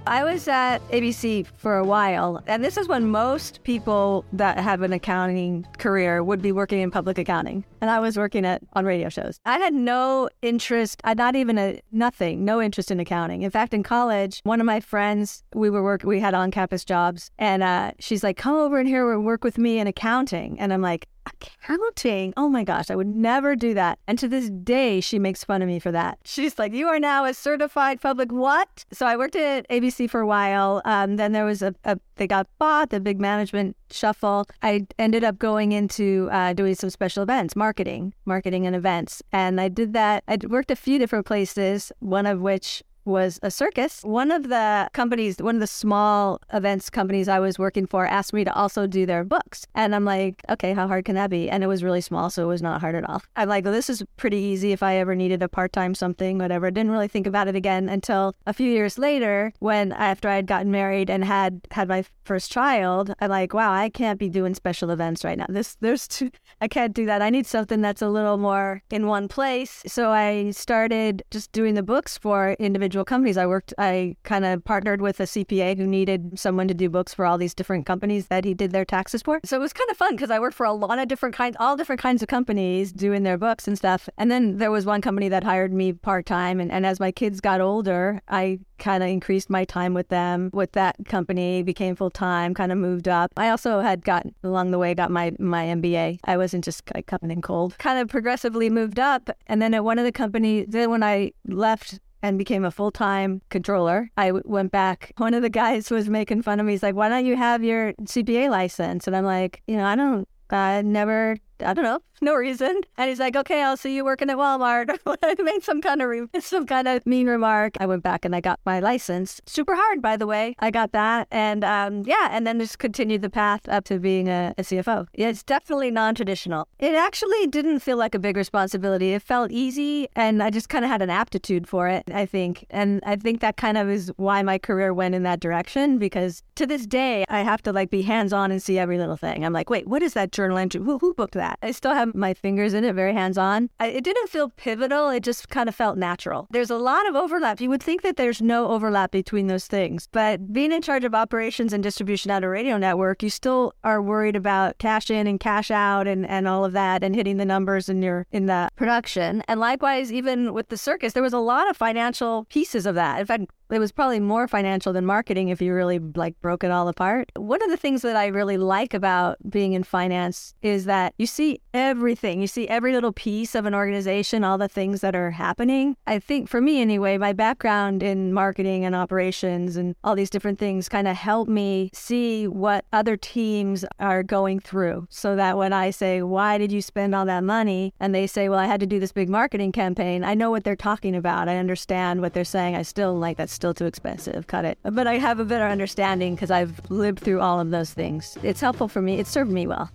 I 0.09 0.23
was 0.23 0.47
at 0.47 0.79
ABC 0.89 1.45
for 1.45 1.77
a 1.77 1.83
while, 1.83 2.41
and 2.47 2.63
this 2.63 2.77
is 2.77 2.87
when 2.87 3.11
most 3.11 3.61
people 3.61 4.25
that 4.33 4.57
have 4.57 4.81
an 4.81 4.91
accounting 4.91 5.67
career 5.77 6.23
would 6.23 6.41
be 6.41 6.51
working 6.51 6.81
in 6.81 6.89
public 6.89 7.19
accounting. 7.19 7.63
And 7.79 7.91
I 7.91 7.99
was 7.99 8.17
working 8.17 8.43
at 8.43 8.63
on 8.73 8.85
radio 8.85 9.09
shows. 9.09 9.39
I 9.45 9.59
had 9.59 9.71
no 9.71 10.27
interest, 10.41 10.99
I 11.03 11.13
not 11.13 11.35
even 11.35 11.59
a 11.59 11.79
nothing, 11.91 12.43
no 12.43 12.59
interest 12.59 12.89
in 12.89 12.99
accounting. 12.99 13.43
In 13.43 13.51
fact, 13.51 13.71
in 13.71 13.83
college, 13.83 14.39
one 14.45 14.59
of 14.59 14.65
my 14.65 14.79
friends, 14.79 15.43
we 15.53 15.69
were 15.69 15.83
work, 15.83 16.01
we 16.01 16.19
had 16.19 16.33
on 16.33 16.49
campus 16.49 16.83
jobs, 16.83 17.29
and 17.37 17.61
uh, 17.61 17.91
she's 17.99 18.23
like, 18.23 18.35
"Come 18.35 18.55
over 18.55 18.79
and 18.79 18.89
here 18.89 19.13
and 19.13 19.23
work 19.23 19.43
with 19.43 19.59
me 19.59 19.77
in 19.77 19.85
accounting." 19.85 20.59
And 20.59 20.73
I'm 20.73 20.81
like, 20.81 21.07
accounting. 21.33 22.33
Oh 22.37 22.49
my 22.49 22.63
gosh, 22.63 22.89
I 22.89 22.95
would 22.95 23.07
never 23.07 23.55
do 23.55 23.73
that. 23.73 23.99
And 24.07 24.17
to 24.19 24.27
this 24.27 24.49
day, 24.49 25.01
she 25.01 25.19
makes 25.19 25.43
fun 25.43 25.61
of 25.61 25.67
me 25.67 25.79
for 25.79 25.91
that. 25.91 26.19
She's 26.23 26.57
like, 26.57 26.73
You 26.73 26.87
are 26.87 26.99
now 26.99 27.25
a 27.25 27.33
certified 27.33 28.01
public 28.01 28.31
what? 28.31 28.85
So 28.91 29.05
I 29.05 29.17
worked 29.17 29.35
at 29.35 29.67
ABC 29.69 30.09
for 30.09 30.21
a 30.21 30.27
while. 30.27 30.81
Um, 30.85 31.17
then 31.17 31.31
there 31.31 31.45
was 31.45 31.61
a, 31.61 31.73
a, 31.85 31.99
they 32.15 32.27
got 32.27 32.47
bought, 32.57 32.89
the 32.89 32.99
big 32.99 33.19
management 33.19 33.75
shuffle. 33.91 34.45
I 34.61 34.87
ended 34.97 35.23
up 35.23 35.39
going 35.39 35.71
into 35.71 36.29
uh, 36.31 36.53
doing 36.53 36.75
some 36.75 36.89
special 36.89 37.23
events, 37.23 37.55
marketing, 37.55 38.13
marketing 38.25 38.65
and 38.65 38.75
events. 38.75 39.21
And 39.31 39.59
I 39.59 39.69
did 39.69 39.93
that. 39.93 40.23
I 40.27 40.37
worked 40.47 40.71
a 40.71 40.75
few 40.75 40.99
different 40.99 41.25
places, 41.25 41.91
one 41.99 42.25
of 42.25 42.41
which 42.41 42.83
was 43.09 43.39
a 43.43 43.51
circus. 43.51 44.01
One 44.03 44.31
of 44.31 44.49
the 44.49 44.89
companies, 44.93 45.37
one 45.39 45.55
of 45.55 45.61
the 45.61 45.67
small 45.67 46.39
events 46.53 46.89
companies 46.89 47.27
I 47.27 47.39
was 47.39 47.59
working 47.59 47.85
for 47.85 48.05
asked 48.05 48.33
me 48.33 48.43
to 48.43 48.53
also 48.53 48.87
do 48.87 49.05
their 49.05 49.23
books. 49.23 49.65
And 49.75 49.93
I'm 49.93 50.05
like, 50.05 50.41
okay, 50.49 50.73
how 50.73 50.87
hard 50.87 51.05
can 51.05 51.15
that 51.15 51.29
be? 51.29 51.49
And 51.49 51.63
it 51.63 51.67
was 51.67 51.83
really 51.83 52.01
small, 52.01 52.29
so 52.29 52.43
it 52.43 52.47
was 52.47 52.61
not 52.61 52.81
hard 52.81 52.95
at 52.95 53.07
all. 53.09 53.21
I'm 53.35 53.49
like, 53.49 53.65
well, 53.65 53.73
this 53.73 53.89
is 53.89 54.03
pretty 54.17 54.37
easy 54.37 54.71
if 54.71 54.83
I 54.83 54.95
ever 54.97 55.15
needed 55.15 55.43
a 55.43 55.49
part 55.49 55.73
time 55.73 55.95
something, 55.95 56.37
whatever. 56.37 56.71
Didn't 56.71 56.91
really 56.91 57.07
think 57.07 57.27
about 57.27 57.47
it 57.47 57.55
again 57.55 57.89
until 57.89 58.35
a 58.45 58.53
few 58.53 58.69
years 58.71 58.97
later 58.97 59.51
when 59.59 59.91
after 59.91 60.29
I 60.29 60.35
had 60.35 60.47
gotten 60.47 60.71
married 60.71 61.09
and 61.09 61.25
had 61.25 61.61
had 61.71 61.87
my 61.87 62.05
first 62.23 62.51
child, 62.51 63.13
I'm 63.19 63.29
like, 63.29 63.53
wow, 63.53 63.73
I 63.73 63.89
can't 63.89 64.19
be 64.19 64.29
doing 64.29 64.53
special 64.53 64.91
events 64.91 65.23
right 65.23 65.37
now. 65.37 65.47
This 65.49 65.75
there's 65.81 66.07
too 66.07 66.29
I 66.61 66.67
can't 66.67 66.93
do 66.93 67.05
that. 67.05 67.21
I 67.21 67.29
need 67.29 67.45
something 67.45 67.81
that's 67.81 68.01
a 68.01 68.09
little 68.09 68.37
more 68.37 68.83
in 68.91 69.07
one 69.07 69.27
place. 69.27 69.81
So 69.87 70.11
I 70.11 70.51
started 70.51 71.23
just 71.31 71.51
doing 71.51 71.73
the 71.73 71.83
books 71.83 72.17
for 72.17 72.55
individual 72.59 72.98
individual 72.99 73.05
companies. 73.05 73.37
I 73.37 73.45
worked, 73.45 73.73
I 73.77 74.15
kind 74.23 74.45
of 74.45 74.63
partnered 74.63 75.01
with 75.01 75.19
a 75.19 75.23
CPA 75.23 75.77
who 75.77 75.87
needed 75.87 76.37
someone 76.37 76.67
to 76.67 76.73
do 76.73 76.89
books 76.89 77.13
for 77.13 77.25
all 77.25 77.37
these 77.37 77.53
different 77.53 77.85
companies 77.85 78.27
that 78.27 78.45
he 78.45 78.53
did 78.53 78.71
their 78.71 78.85
taxes 78.85 79.21
for. 79.21 79.39
So 79.45 79.55
it 79.55 79.59
was 79.59 79.73
kind 79.73 79.89
of 79.89 79.97
fun 79.97 80.15
because 80.15 80.31
I 80.31 80.39
worked 80.39 80.55
for 80.55 80.65
a 80.65 80.73
lot 80.73 80.99
of 80.99 81.07
different 81.07 81.35
kinds, 81.35 81.55
all 81.59 81.77
different 81.77 82.01
kinds 82.01 82.21
of 82.21 82.27
companies 82.27 82.91
doing 82.91 83.23
their 83.23 83.37
books 83.37 83.67
and 83.67 83.77
stuff. 83.77 84.09
And 84.17 84.29
then 84.29 84.57
there 84.57 84.71
was 84.71 84.85
one 84.85 85.01
company 85.01 85.29
that 85.29 85.43
hired 85.43 85.73
me 85.73 85.93
part 85.93 86.25
time. 86.25 86.59
And, 86.59 86.71
and 86.71 86.85
as 86.85 86.99
my 86.99 87.11
kids 87.11 87.39
got 87.39 87.61
older, 87.61 88.19
I 88.27 88.59
kind 88.79 89.03
of 89.03 89.09
increased 89.09 89.49
my 89.49 89.65
time 89.65 89.93
with 89.93 90.07
them 90.09 90.49
with 90.53 90.71
that 90.71 90.95
company, 91.05 91.63
became 91.63 91.95
full 91.95 92.09
time, 92.09 92.53
kind 92.53 92.71
of 92.71 92.77
moved 92.77 93.07
up. 93.07 93.31
I 93.37 93.49
also 93.49 93.79
had 93.79 94.03
gotten 94.03 94.33
along 94.43 94.71
the 94.71 94.79
way, 94.79 94.93
got 94.93 95.11
my, 95.11 95.31
my 95.39 95.65
MBA. 95.65 96.19
I 96.23 96.37
wasn't 96.37 96.63
just 96.63 96.83
like 96.93 97.07
coming 97.07 97.31
in 97.31 97.41
cold, 97.41 97.77
kind 97.77 97.99
of 97.99 98.07
progressively 98.07 98.69
moved 98.69 98.99
up. 98.99 99.29
And 99.47 99.61
then 99.61 99.73
at 99.73 99.83
one 99.83 99.99
of 99.99 100.05
the 100.05 100.11
companies, 100.11 100.67
then 100.69 100.89
when 100.89 101.03
I 101.03 101.31
left 101.45 101.99
and 102.21 102.37
became 102.37 102.65
a 102.65 102.71
full 102.71 102.91
time 102.91 103.41
controller. 103.49 104.09
I 104.17 104.27
w- 104.27 104.43
went 104.45 104.71
back. 104.71 105.13
One 105.17 105.33
of 105.33 105.41
the 105.41 105.49
guys 105.49 105.89
was 105.91 106.09
making 106.09 106.41
fun 106.41 106.59
of 106.59 106.65
me. 106.65 106.73
He's 106.73 106.83
like, 106.83 106.95
"Why 106.95 107.09
don't 107.09 107.25
you 107.25 107.35
have 107.35 107.63
your 107.63 107.93
CPA 108.05 108.49
license?" 108.49 109.07
And 109.07 109.15
I'm 109.15 109.25
like, 109.25 109.61
"You 109.67 109.77
know, 109.77 109.85
I 109.85 109.95
don't. 109.95 110.27
I 110.49 110.81
never 110.81 111.37
I 111.61 111.73
don't 111.73 111.83
know, 111.83 111.99
no 112.21 112.35
reason. 112.35 112.81
And 112.97 113.09
he's 113.09 113.19
like, 113.19 113.35
okay, 113.35 113.61
I'll 113.61 113.77
see 113.77 113.95
you 113.95 114.03
working 114.03 114.29
at 114.29 114.37
Walmart. 114.37 114.97
I 115.23 115.35
made 115.41 115.63
some 115.63 115.81
kind 115.81 116.01
of 116.01 116.09
re- 116.09 116.27
some 116.39 116.65
kind 116.65 116.87
of 116.87 117.05
mean 117.05 117.27
remark. 117.27 117.75
I 117.79 117.85
went 117.85 118.03
back 118.03 118.25
and 118.25 118.35
I 118.35 118.41
got 118.41 118.59
my 118.65 118.79
license. 118.79 119.41
Super 119.45 119.75
hard, 119.75 120.01
by 120.01 120.17
the 120.17 120.27
way. 120.27 120.55
I 120.59 120.71
got 120.71 120.91
that, 120.91 121.27
and 121.31 121.63
um, 121.63 122.03
yeah, 122.05 122.29
and 122.31 122.45
then 122.45 122.59
just 122.59 122.79
continued 122.79 123.21
the 123.21 123.29
path 123.29 123.67
up 123.69 123.85
to 123.85 123.99
being 123.99 124.27
a, 124.27 124.53
a 124.57 124.61
CFO. 124.61 125.07
Yeah, 125.15 125.29
it's 125.29 125.43
definitely 125.43 125.91
non-traditional. 125.91 126.67
It 126.79 126.95
actually 126.95 127.47
didn't 127.47 127.79
feel 127.79 127.97
like 127.97 128.15
a 128.15 128.19
big 128.19 128.37
responsibility. 128.37 129.13
It 129.13 129.21
felt 129.21 129.51
easy, 129.51 130.07
and 130.15 130.43
I 130.43 130.49
just 130.49 130.69
kind 130.69 130.83
of 130.83 130.91
had 130.91 131.01
an 131.01 131.09
aptitude 131.09 131.67
for 131.67 131.87
it. 131.87 132.03
I 132.13 132.25
think, 132.25 132.65
and 132.69 133.01
I 133.05 133.15
think 133.15 133.41
that 133.41 133.57
kind 133.57 133.77
of 133.77 133.89
is 133.89 134.11
why 134.17 134.41
my 134.43 134.57
career 134.57 134.93
went 134.93 135.15
in 135.15 135.23
that 135.23 135.39
direction. 135.39 135.97
Because 135.97 136.43
to 136.55 136.65
this 136.65 136.85
day, 136.85 137.25
I 137.29 137.41
have 137.41 137.61
to 137.63 137.71
like 137.71 137.89
be 137.89 138.01
hands-on 138.01 138.51
and 138.51 138.61
see 138.61 138.77
every 138.77 138.97
little 138.97 139.17
thing. 139.17 139.45
I'm 139.45 139.53
like, 139.53 139.69
wait, 139.69 139.87
what 139.87 140.03
is 140.03 140.13
that 140.13 140.31
journal 140.31 140.57
entry? 140.57 140.81
Who, 140.81 140.97
who 140.99 141.13
booked 141.13 141.33
that? 141.35 141.48
That. 141.49 141.59
I 141.65 141.71
still 141.71 141.93
have 141.93 142.15
my 142.15 142.33
fingers 142.33 142.73
in 142.73 142.83
it, 142.83 142.93
very 142.93 143.13
hands 143.13 143.37
on. 143.37 143.69
It 143.79 144.03
didn't 144.03 144.29
feel 144.29 144.49
pivotal, 144.49 145.09
it 145.09 145.23
just 145.23 145.49
kind 145.49 145.69
of 145.69 145.75
felt 145.75 145.97
natural. 145.97 146.47
There's 146.51 146.69
a 146.69 146.77
lot 146.77 147.07
of 147.07 147.15
overlap. 147.15 147.61
You 147.61 147.69
would 147.69 147.83
think 147.83 148.01
that 148.01 148.15
there's 148.15 148.41
no 148.41 148.67
overlap 148.69 149.11
between 149.11 149.47
those 149.47 149.67
things, 149.67 150.07
but 150.11 150.53
being 150.53 150.71
in 150.71 150.81
charge 150.81 151.03
of 151.03 151.15
operations 151.15 151.73
and 151.73 151.83
distribution 151.83 152.31
at 152.31 152.43
a 152.43 152.49
radio 152.49 152.77
network, 152.77 153.23
you 153.23 153.29
still 153.29 153.73
are 153.83 154.01
worried 154.01 154.35
about 154.35 154.77
cash 154.77 155.09
in 155.09 155.27
and 155.27 155.39
cash 155.39 155.71
out 155.71 156.07
and, 156.07 156.27
and 156.27 156.47
all 156.47 156.65
of 156.65 156.73
that 156.73 157.03
and 157.03 157.15
hitting 157.15 157.37
the 157.37 157.45
numbers 157.45 157.89
in 157.89 158.01
your 158.01 158.25
in 158.31 158.45
the 158.45 158.69
production. 158.75 159.43
And 159.47 159.59
likewise, 159.59 160.11
even 160.11 160.53
with 160.53 160.69
the 160.69 160.77
circus, 160.77 161.13
there 161.13 161.23
was 161.23 161.33
a 161.33 161.39
lot 161.39 161.69
of 161.69 161.77
financial 161.77 162.45
pieces 162.45 162.85
of 162.85 162.95
that. 162.95 163.19
In 163.19 163.25
fact, 163.25 163.45
it 163.69 163.79
was 163.79 163.91
probably 163.91 164.19
more 164.19 164.47
financial 164.47 164.93
than 164.93 165.05
marketing 165.05 165.49
if 165.49 165.61
you 165.61 165.73
really 165.73 165.99
like 165.99 166.39
broke 166.41 166.63
it 166.63 166.71
all 166.71 166.87
apart. 166.87 167.31
One 167.35 167.61
of 167.61 167.69
the 167.69 167.77
things 167.77 168.01
that 168.01 168.15
I 168.15 168.27
really 168.27 168.57
like 168.57 168.93
about 168.93 169.37
being 169.49 169.73
in 169.73 169.83
finance 169.83 170.53
is 170.61 170.85
that 170.85 171.13
you 171.17 171.25
see 171.25 171.61
everything. 171.73 172.41
You 172.41 172.47
see 172.47 172.67
every 172.67 172.93
little 172.93 173.13
piece 173.13 173.55
of 173.55 173.65
an 173.65 173.75
organization, 173.75 174.43
all 174.43 174.57
the 174.57 174.67
things 174.67 175.01
that 175.01 175.15
are 175.15 175.31
happening. 175.31 175.95
I 176.07 176.19
think 176.19 176.49
for 176.49 176.61
me 176.61 176.81
anyway, 176.81 177.17
my 177.17 177.33
background 177.33 178.03
in 178.03 178.33
marketing 178.33 178.85
and 178.85 178.95
operations 178.95 179.75
and 179.75 179.95
all 180.03 180.15
these 180.15 180.29
different 180.29 180.59
things 180.59 180.89
kind 180.89 181.07
of 181.07 181.15
help 181.15 181.47
me 181.47 181.89
see 181.93 182.47
what 182.47 182.85
other 182.91 183.17
teams 183.17 183.85
are 183.99 184.23
going 184.23 184.59
through 184.59 185.07
so 185.09 185.35
that 185.35 185.57
when 185.57 185.73
I 185.73 185.91
say, 185.91 186.21
"Why 186.21 186.57
did 186.57 186.71
you 186.71 186.81
spend 186.81 187.13
all 187.13 187.25
that 187.25 187.43
money?" 187.43 187.93
and 187.99 188.13
they 188.15 188.27
say, 188.27 188.49
"Well, 188.49 188.59
I 188.59 188.65
had 188.65 188.79
to 188.79 188.87
do 188.87 188.99
this 188.99 189.11
big 189.11 189.29
marketing 189.29 189.71
campaign." 189.71 190.23
I 190.23 190.33
know 190.33 190.49
what 190.49 190.63
they're 190.63 190.75
talking 190.75 191.15
about. 191.15 191.47
I 191.47 191.57
understand 191.57 192.21
what 192.21 192.33
they're 192.33 192.43
saying. 192.43 192.75
I 192.75 192.81
still 192.81 193.13
like 193.13 193.37
that 193.37 193.49
still 193.59 193.73
too 193.73 193.85
expensive. 193.85 194.47
Cut 194.47 194.63
it. 194.63 194.77
But 194.83 195.05
I 195.05 195.17
have 195.17 195.39
a 195.39 195.45
better 195.45 195.65
understanding 195.65 196.33
because 196.33 196.49
I've 196.49 196.79
lived 196.89 197.19
through 197.19 197.41
all 197.41 197.59
of 197.59 197.71
those 197.71 197.91
things. 197.91 198.37
It's 198.41 198.61
helpful 198.61 198.87
for 198.87 199.01
me. 199.01 199.19
It 199.19 199.27
served 199.27 199.51
me 199.51 199.67
well. 199.67 199.91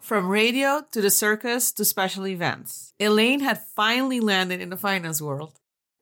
From 0.00 0.28
radio 0.28 0.82
to 0.90 1.00
the 1.00 1.10
circus 1.10 1.72
to 1.74 1.84
special 1.84 2.26
events, 2.26 2.92
Elaine 2.98 3.40
had 3.40 3.62
finally 3.76 4.18
landed 4.18 4.60
in 4.60 4.70
the 4.70 4.76
finance 4.76 5.22
world. 5.22 5.60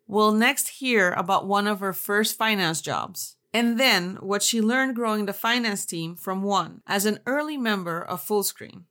We'll 0.08 0.32
next 0.32 0.80
hear 0.80 1.12
about 1.12 1.46
one 1.46 1.66
of 1.66 1.80
her 1.80 1.92
first 1.92 2.38
finance 2.38 2.80
jobs, 2.80 3.36
and 3.52 3.78
then 3.78 4.16
what 4.20 4.42
she 4.42 4.62
learned 4.62 4.96
growing 4.96 5.26
the 5.26 5.34
finance 5.34 5.84
team 5.84 6.16
from 6.16 6.42
one 6.42 6.80
as 6.86 7.04
an 7.04 7.20
early 7.26 7.58
member 7.58 8.02
of 8.02 8.26
Fullscreen. 8.26 8.84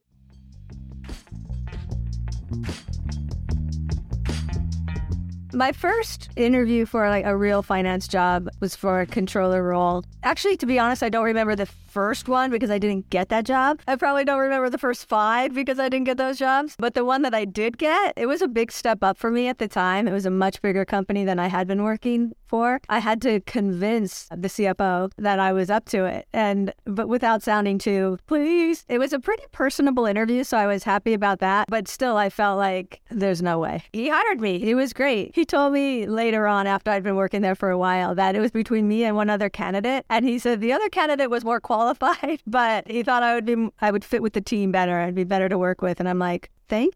My 5.54 5.72
first 5.72 6.30
interview 6.36 6.86
for 6.86 7.10
like 7.10 7.26
a 7.26 7.36
real 7.36 7.64
finance 7.64 8.08
job 8.08 8.50
was 8.60 8.76
for 8.76 9.02
a 9.02 9.08
controller 9.08 9.64
role. 9.64 10.04
Actually, 10.22 10.58
to 10.58 10.68
be 10.68 10.78
honest, 10.78 11.02
I 11.02 11.10
don't 11.10 11.26
remember 11.26 11.56
the 11.56 11.66
first 12.00 12.30
one 12.30 12.50
because 12.50 12.72
I 12.72 12.78
didn't 12.78 13.10
get 13.10 13.28
that 13.28 13.44
job. 13.44 13.82
I 13.86 13.98
probably 13.98 14.24
don't 14.24 14.40
remember 14.40 14.70
the 14.70 14.78
first 14.78 15.10
five 15.10 15.54
because 15.54 15.80
I 15.80 15.90
didn't 15.90 16.06
get 16.06 16.16
those 16.16 16.40
jobs. 16.40 16.78
But 16.80 16.94
the 16.94 17.04
one 17.04 17.24
that 17.24 17.36
I 17.36 17.44
did 17.44 17.78
get, 17.78 18.14
it 18.16 18.26
was 18.26 18.42
a 18.42 18.48
big 18.48 18.72
step 18.72 19.04
up 19.04 19.18
for 19.18 19.30
me 19.30 19.50
at 19.50 19.58
the 19.58 19.68
time. 19.68 20.08
It 20.08 20.14
was 20.14 20.26
a 20.26 20.30
much 20.30 20.62
bigger 20.62 20.86
company 20.86 21.26
than 21.26 21.40
I 21.40 21.48
had 21.48 21.68
been 21.68 21.84
working 21.84 22.32
for. 22.48 22.80
I 22.88 23.00
had 23.00 23.22
to 23.24 23.42
convince 23.42 24.30
the 24.32 24.48
CFO 24.48 25.12
that 25.18 25.40
I 25.40 25.52
was 25.52 25.70
up 25.70 25.90
to 25.90 26.06
it. 26.06 26.26
And, 26.32 26.74
but 26.86 27.10
without 27.10 27.44
sounding 27.44 27.78
too, 27.78 28.18
please. 28.28 28.86
It 28.88 28.98
was 28.98 29.12
a 29.12 29.20
pretty 29.20 29.44
personable 29.52 30.06
interview. 30.06 30.46
So 30.46 30.58
I 30.58 30.68
was 30.68 30.84
happy 30.86 31.14
about 31.14 31.40
that. 31.40 31.68
But 31.68 31.90
still, 31.90 32.16
I 32.16 32.30
felt 32.30 32.58
like 32.58 33.02
there's 33.12 33.42
no 33.42 33.60
way. 33.60 33.84
He 33.92 34.08
hired 34.08 34.40
me. 34.40 34.60
He 34.60 34.74
was 34.74 34.94
great. 34.94 35.36
He 35.36 35.44
told 35.44 35.74
me 35.74 36.08
later 36.08 36.48
on, 36.48 36.66
after 36.66 36.92
I'd 36.92 37.04
been 37.04 37.18
working 37.18 37.42
there 37.42 37.56
for 37.56 37.70
a 37.70 37.78
while, 37.78 38.16
that 38.16 38.38
it 38.38 38.40
was 38.40 38.52
between 38.52 38.88
me 38.88 39.04
and 39.04 39.18
one 39.18 39.30
other 39.30 39.50
candidate. 39.50 40.06
And 40.10 40.24
he 40.24 40.40
said 40.40 40.62
the 40.62 40.72
other 40.72 40.88
candidate 40.88 41.30
was 41.30 41.44
more 41.44 41.60
qualified 41.60 41.89
qualified, 41.96 42.42
but 42.48 42.90
he 42.90 43.04
thought 43.04 43.24
I 43.24 43.36
would 43.36 43.46
be 43.46 43.70
I 43.82 43.92
would 43.92 44.04
fit 44.04 44.22
with 44.22 44.34
the 44.34 44.42
team 44.42 44.72
better. 44.72 45.00
I'd 45.00 45.16
be 45.16 45.24
better 45.24 45.50
to 45.50 45.58
work 45.58 45.82
with. 45.82 46.00
And 46.00 46.08
I'm 46.08 46.20
like, 46.20 46.50
thank 46.68 46.94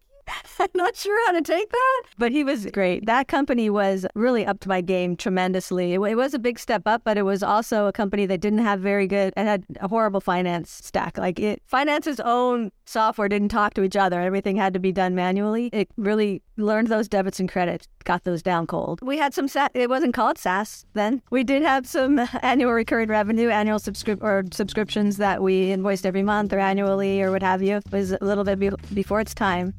I'm 0.58 0.68
not 0.74 0.96
sure 0.96 1.26
how 1.26 1.32
to 1.32 1.42
take 1.42 1.70
that, 1.70 2.02
but 2.18 2.32
he 2.32 2.44
was 2.44 2.66
great. 2.66 3.06
That 3.06 3.28
company 3.28 3.70
was 3.70 4.06
really 4.14 4.46
up 4.46 4.60
to 4.60 4.68
my 4.68 4.80
game 4.80 5.16
tremendously. 5.16 5.94
It, 5.94 6.00
it, 6.00 6.14
was 6.16 6.34
a 6.34 6.38
big 6.38 6.58
step 6.58 6.82
up, 6.86 7.02
but 7.04 7.18
it 7.18 7.22
was 7.22 7.42
also 7.42 7.86
a 7.86 7.92
company 7.92 8.26
that 8.26 8.40
didn't 8.40 8.60
have 8.60 8.80
very 8.80 9.06
good 9.06 9.32
and 9.36 9.48
had 9.48 9.64
a 9.80 9.88
horrible 9.88 10.20
finance 10.20 10.70
stack. 10.70 11.18
Like 11.18 11.38
it, 11.38 11.62
finance's 11.66 12.20
own 12.20 12.70
software 12.86 13.28
didn't 13.28 13.48
talk 13.48 13.74
to 13.74 13.82
each 13.82 13.96
other. 13.96 14.20
Everything 14.20 14.56
had 14.56 14.74
to 14.74 14.80
be 14.80 14.92
done 14.92 15.14
manually. 15.14 15.70
It 15.72 15.88
really 15.96 16.42
learned 16.56 16.88
those 16.88 17.08
debits 17.08 17.40
and 17.40 17.48
credits, 17.48 17.88
got 18.04 18.24
those 18.24 18.42
down 18.42 18.66
cold. 18.66 19.00
We 19.02 19.18
had 19.18 19.34
some 19.34 19.48
SaaS. 19.48 19.70
It 19.74 19.88
wasn't 19.88 20.14
called 20.14 20.38
SaaS 20.38 20.86
then. 20.94 21.22
We 21.30 21.44
did 21.44 21.62
have 21.62 21.86
some 21.86 22.18
annual 22.42 22.72
recurring 22.72 23.08
revenue, 23.08 23.48
annual 23.48 23.78
subscrip 23.78 24.22
or 24.22 24.44
subscriptions 24.52 25.16
that 25.16 25.42
we 25.42 25.72
invoiced 25.72 26.06
every 26.06 26.22
month 26.22 26.52
or 26.52 26.58
annually 26.58 27.22
or 27.22 27.30
what 27.30 27.42
have 27.42 27.62
you. 27.62 27.76
It 27.76 27.92
was 27.92 28.12
a 28.12 28.18
little 28.20 28.44
bit 28.44 28.58
be- 28.58 28.70
before 28.92 29.20
its 29.20 29.34
time. 29.34 29.74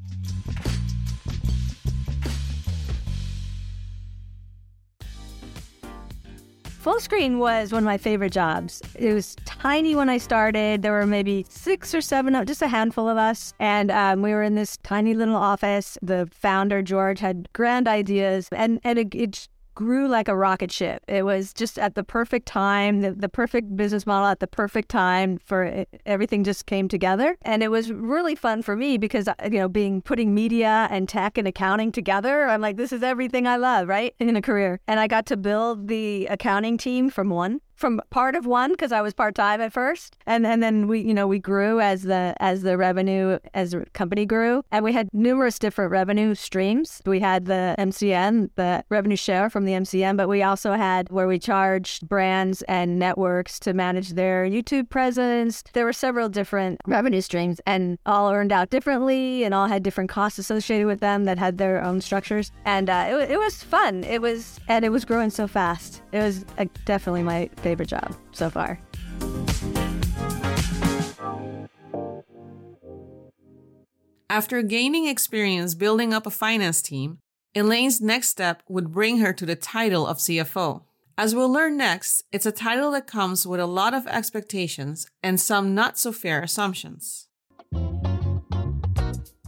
Fullscreen 6.86 7.38
was 7.38 7.72
one 7.72 7.82
of 7.82 7.84
my 7.84 7.98
favorite 7.98 8.32
jobs. 8.32 8.80
It 8.94 9.12
was 9.12 9.34
tiny 9.44 9.96
when 9.96 10.08
I 10.08 10.18
started. 10.18 10.82
There 10.82 10.92
were 10.92 11.04
maybe 11.04 11.44
six 11.48 11.92
or 11.92 12.00
seven, 12.00 12.46
just 12.46 12.62
a 12.62 12.68
handful 12.68 13.08
of 13.08 13.16
us. 13.18 13.52
And 13.58 13.90
um, 13.90 14.22
we 14.22 14.30
were 14.30 14.44
in 14.44 14.54
this 14.54 14.76
tiny 14.84 15.12
little 15.12 15.34
office. 15.34 15.98
The 16.00 16.28
founder, 16.30 16.82
George, 16.82 17.18
had 17.18 17.48
grand 17.52 17.88
ideas. 17.88 18.48
And, 18.52 18.78
and 18.84 19.00
it, 19.00 19.12
it 19.16 19.48
grew 19.76 20.08
like 20.08 20.26
a 20.26 20.34
rocket 20.34 20.72
ship. 20.72 21.04
It 21.06 21.24
was 21.24 21.52
just 21.52 21.78
at 21.78 21.94
the 21.94 22.02
perfect 22.02 22.46
time, 22.46 23.02
the, 23.02 23.12
the 23.12 23.28
perfect 23.28 23.76
business 23.76 24.06
model 24.06 24.26
at 24.26 24.40
the 24.40 24.48
perfect 24.48 24.88
time 24.88 25.38
for 25.38 25.62
it, 25.62 25.88
everything 26.04 26.42
just 26.42 26.66
came 26.66 26.88
together. 26.88 27.36
And 27.42 27.62
it 27.62 27.70
was 27.70 27.92
really 27.92 28.34
fun 28.34 28.62
for 28.62 28.74
me 28.74 28.98
because, 28.98 29.28
uh, 29.28 29.34
you 29.44 29.60
know, 29.60 29.68
being 29.68 30.02
putting 30.02 30.34
media 30.34 30.88
and 30.90 31.08
tech 31.08 31.38
and 31.38 31.46
accounting 31.46 31.92
together, 31.92 32.46
I'm 32.46 32.60
like, 32.60 32.76
this 32.76 32.92
is 32.92 33.04
everything 33.04 33.46
I 33.46 33.56
love, 33.56 33.86
right? 33.86 34.14
In 34.18 34.34
a 34.34 34.42
career. 34.42 34.80
And 34.88 34.98
I 34.98 35.06
got 35.06 35.26
to 35.26 35.36
build 35.36 35.86
the 35.86 36.26
accounting 36.26 36.78
team 36.78 37.10
from 37.10 37.28
one 37.28 37.60
from 37.76 38.00
part 38.10 38.34
of 38.34 38.46
one 38.46 38.72
because 38.72 38.92
I 38.92 39.02
was 39.02 39.14
part 39.14 39.34
time 39.34 39.60
at 39.60 39.72
first, 39.72 40.16
and, 40.26 40.46
and 40.46 40.62
then 40.62 40.88
we 40.88 41.00
you 41.00 41.14
know 41.14 41.26
we 41.26 41.38
grew 41.38 41.80
as 41.80 42.02
the 42.02 42.34
as 42.40 42.62
the 42.62 42.76
revenue 42.76 43.38
as 43.54 43.70
the 43.72 43.84
company 43.92 44.26
grew, 44.26 44.62
and 44.72 44.84
we 44.84 44.92
had 44.92 45.08
numerous 45.12 45.58
different 45.58 45.90
revenue 45.92 46.34
streams. 46.34 47.02
We 47.06 47.20
had 47.20 47.46
the 47.46 47.74
MCN, 47.78 48.50
the 48.56 48.84
revenue 48.88 49.16
share 49.16 49.50
from 49.50 49.64
the 49.64 49.72
MCN, 49.72 50.16
but 50.16 50.28
we 50.28 50.42
also 50.42 50.72
had 50.72 51.10
where 51.10 51.28
we 51.28 51.38
charged 51.38 52.08
brands 52.08 52.62
and 52.62 52.98
networks 52.98 53.60
to 53.60 53.74
manage 53.74 54.10
their 54.10 54.46
YouTube 54.46 54.88
presence. 54.88 55.62
There 55.72 55.84
were 55.84 55.92
several 55.92 56.28
different 56.28 56.80
revenue 56.86 57.20
streams, 57.20 57.60
and 57.66 57.98
all 58.06 58.30
earned 58.30 58.52
out 58.52 58.70
differently, 58.70 59.44
and 59.44 59.52
all 59.54 59.66
had 59.66 59.82
different 59.82 60.10
costs 60.10 60.38
associated 60.38 60.86
with 60.86 61.00
them 61.00 61.24
that 61.24 61.38
had 61.38 61.58
their 61.58 61.82
own 61.82 62.00
structures. 62.00 62.50
And 62.64 62.88
uh, 62.88 63.06
it, 63.10 63.32
it 63.32 63.38
was 63.38 63.62
fun. 63.62 64.04
It 64.04 64.22
was 64.22 64.58
and 64.68 64.84
it 64.84 64.90
was 64.90 65.04
growing 65.04 65.30
so 65.30 65.46
fast. 65.46 66.02
It 66.12 66.18
was 66.18 66.44
uh, 66.58 66.64
definitely 66.84 67.22
my 67.22 67.50
favorite 67.66 67.88
job 67.88 68.14
so 68.30 68.48
far. 68.48 68.78
After 74.30 74.62
gaining 74.62 75.06
experience 75.08 75.74
building 75.74 76.14
up 76.14 76.26
a 76.26 76.30
finance 76.30 76.80
team, 76.80 77.18
Elaine's 77.56 78.00
next 78.00 78.28
step 78.28 78.62
would 78.68 78.92
bring 78.92 79.18
her 79.18 79.32
to 79.32 79.44
the 79.44 79.56
title 79.56 80.06
of 80.06 80.18
CFO. 80.18 80.82
As 81.18 81.34
we'll 81.34 81.50
learn 81.50 81.76
next, 81.76 82.22
it's 82.30 82.46
a 82.46 82.52
title 82.52 82.92
that 82.92 83.08
comes 83.08 83.46
with 83.46 83.58
a 83.58 83.66
lot 83.66 83.94
of 83.94 84.06
expectations 84.06 85.08
and 85.22 85.40
some 85.40 85.74
not 85.74 85.98
so 85.98 86.12
fair 86.12 86.42
assumptions. 86.42 87.25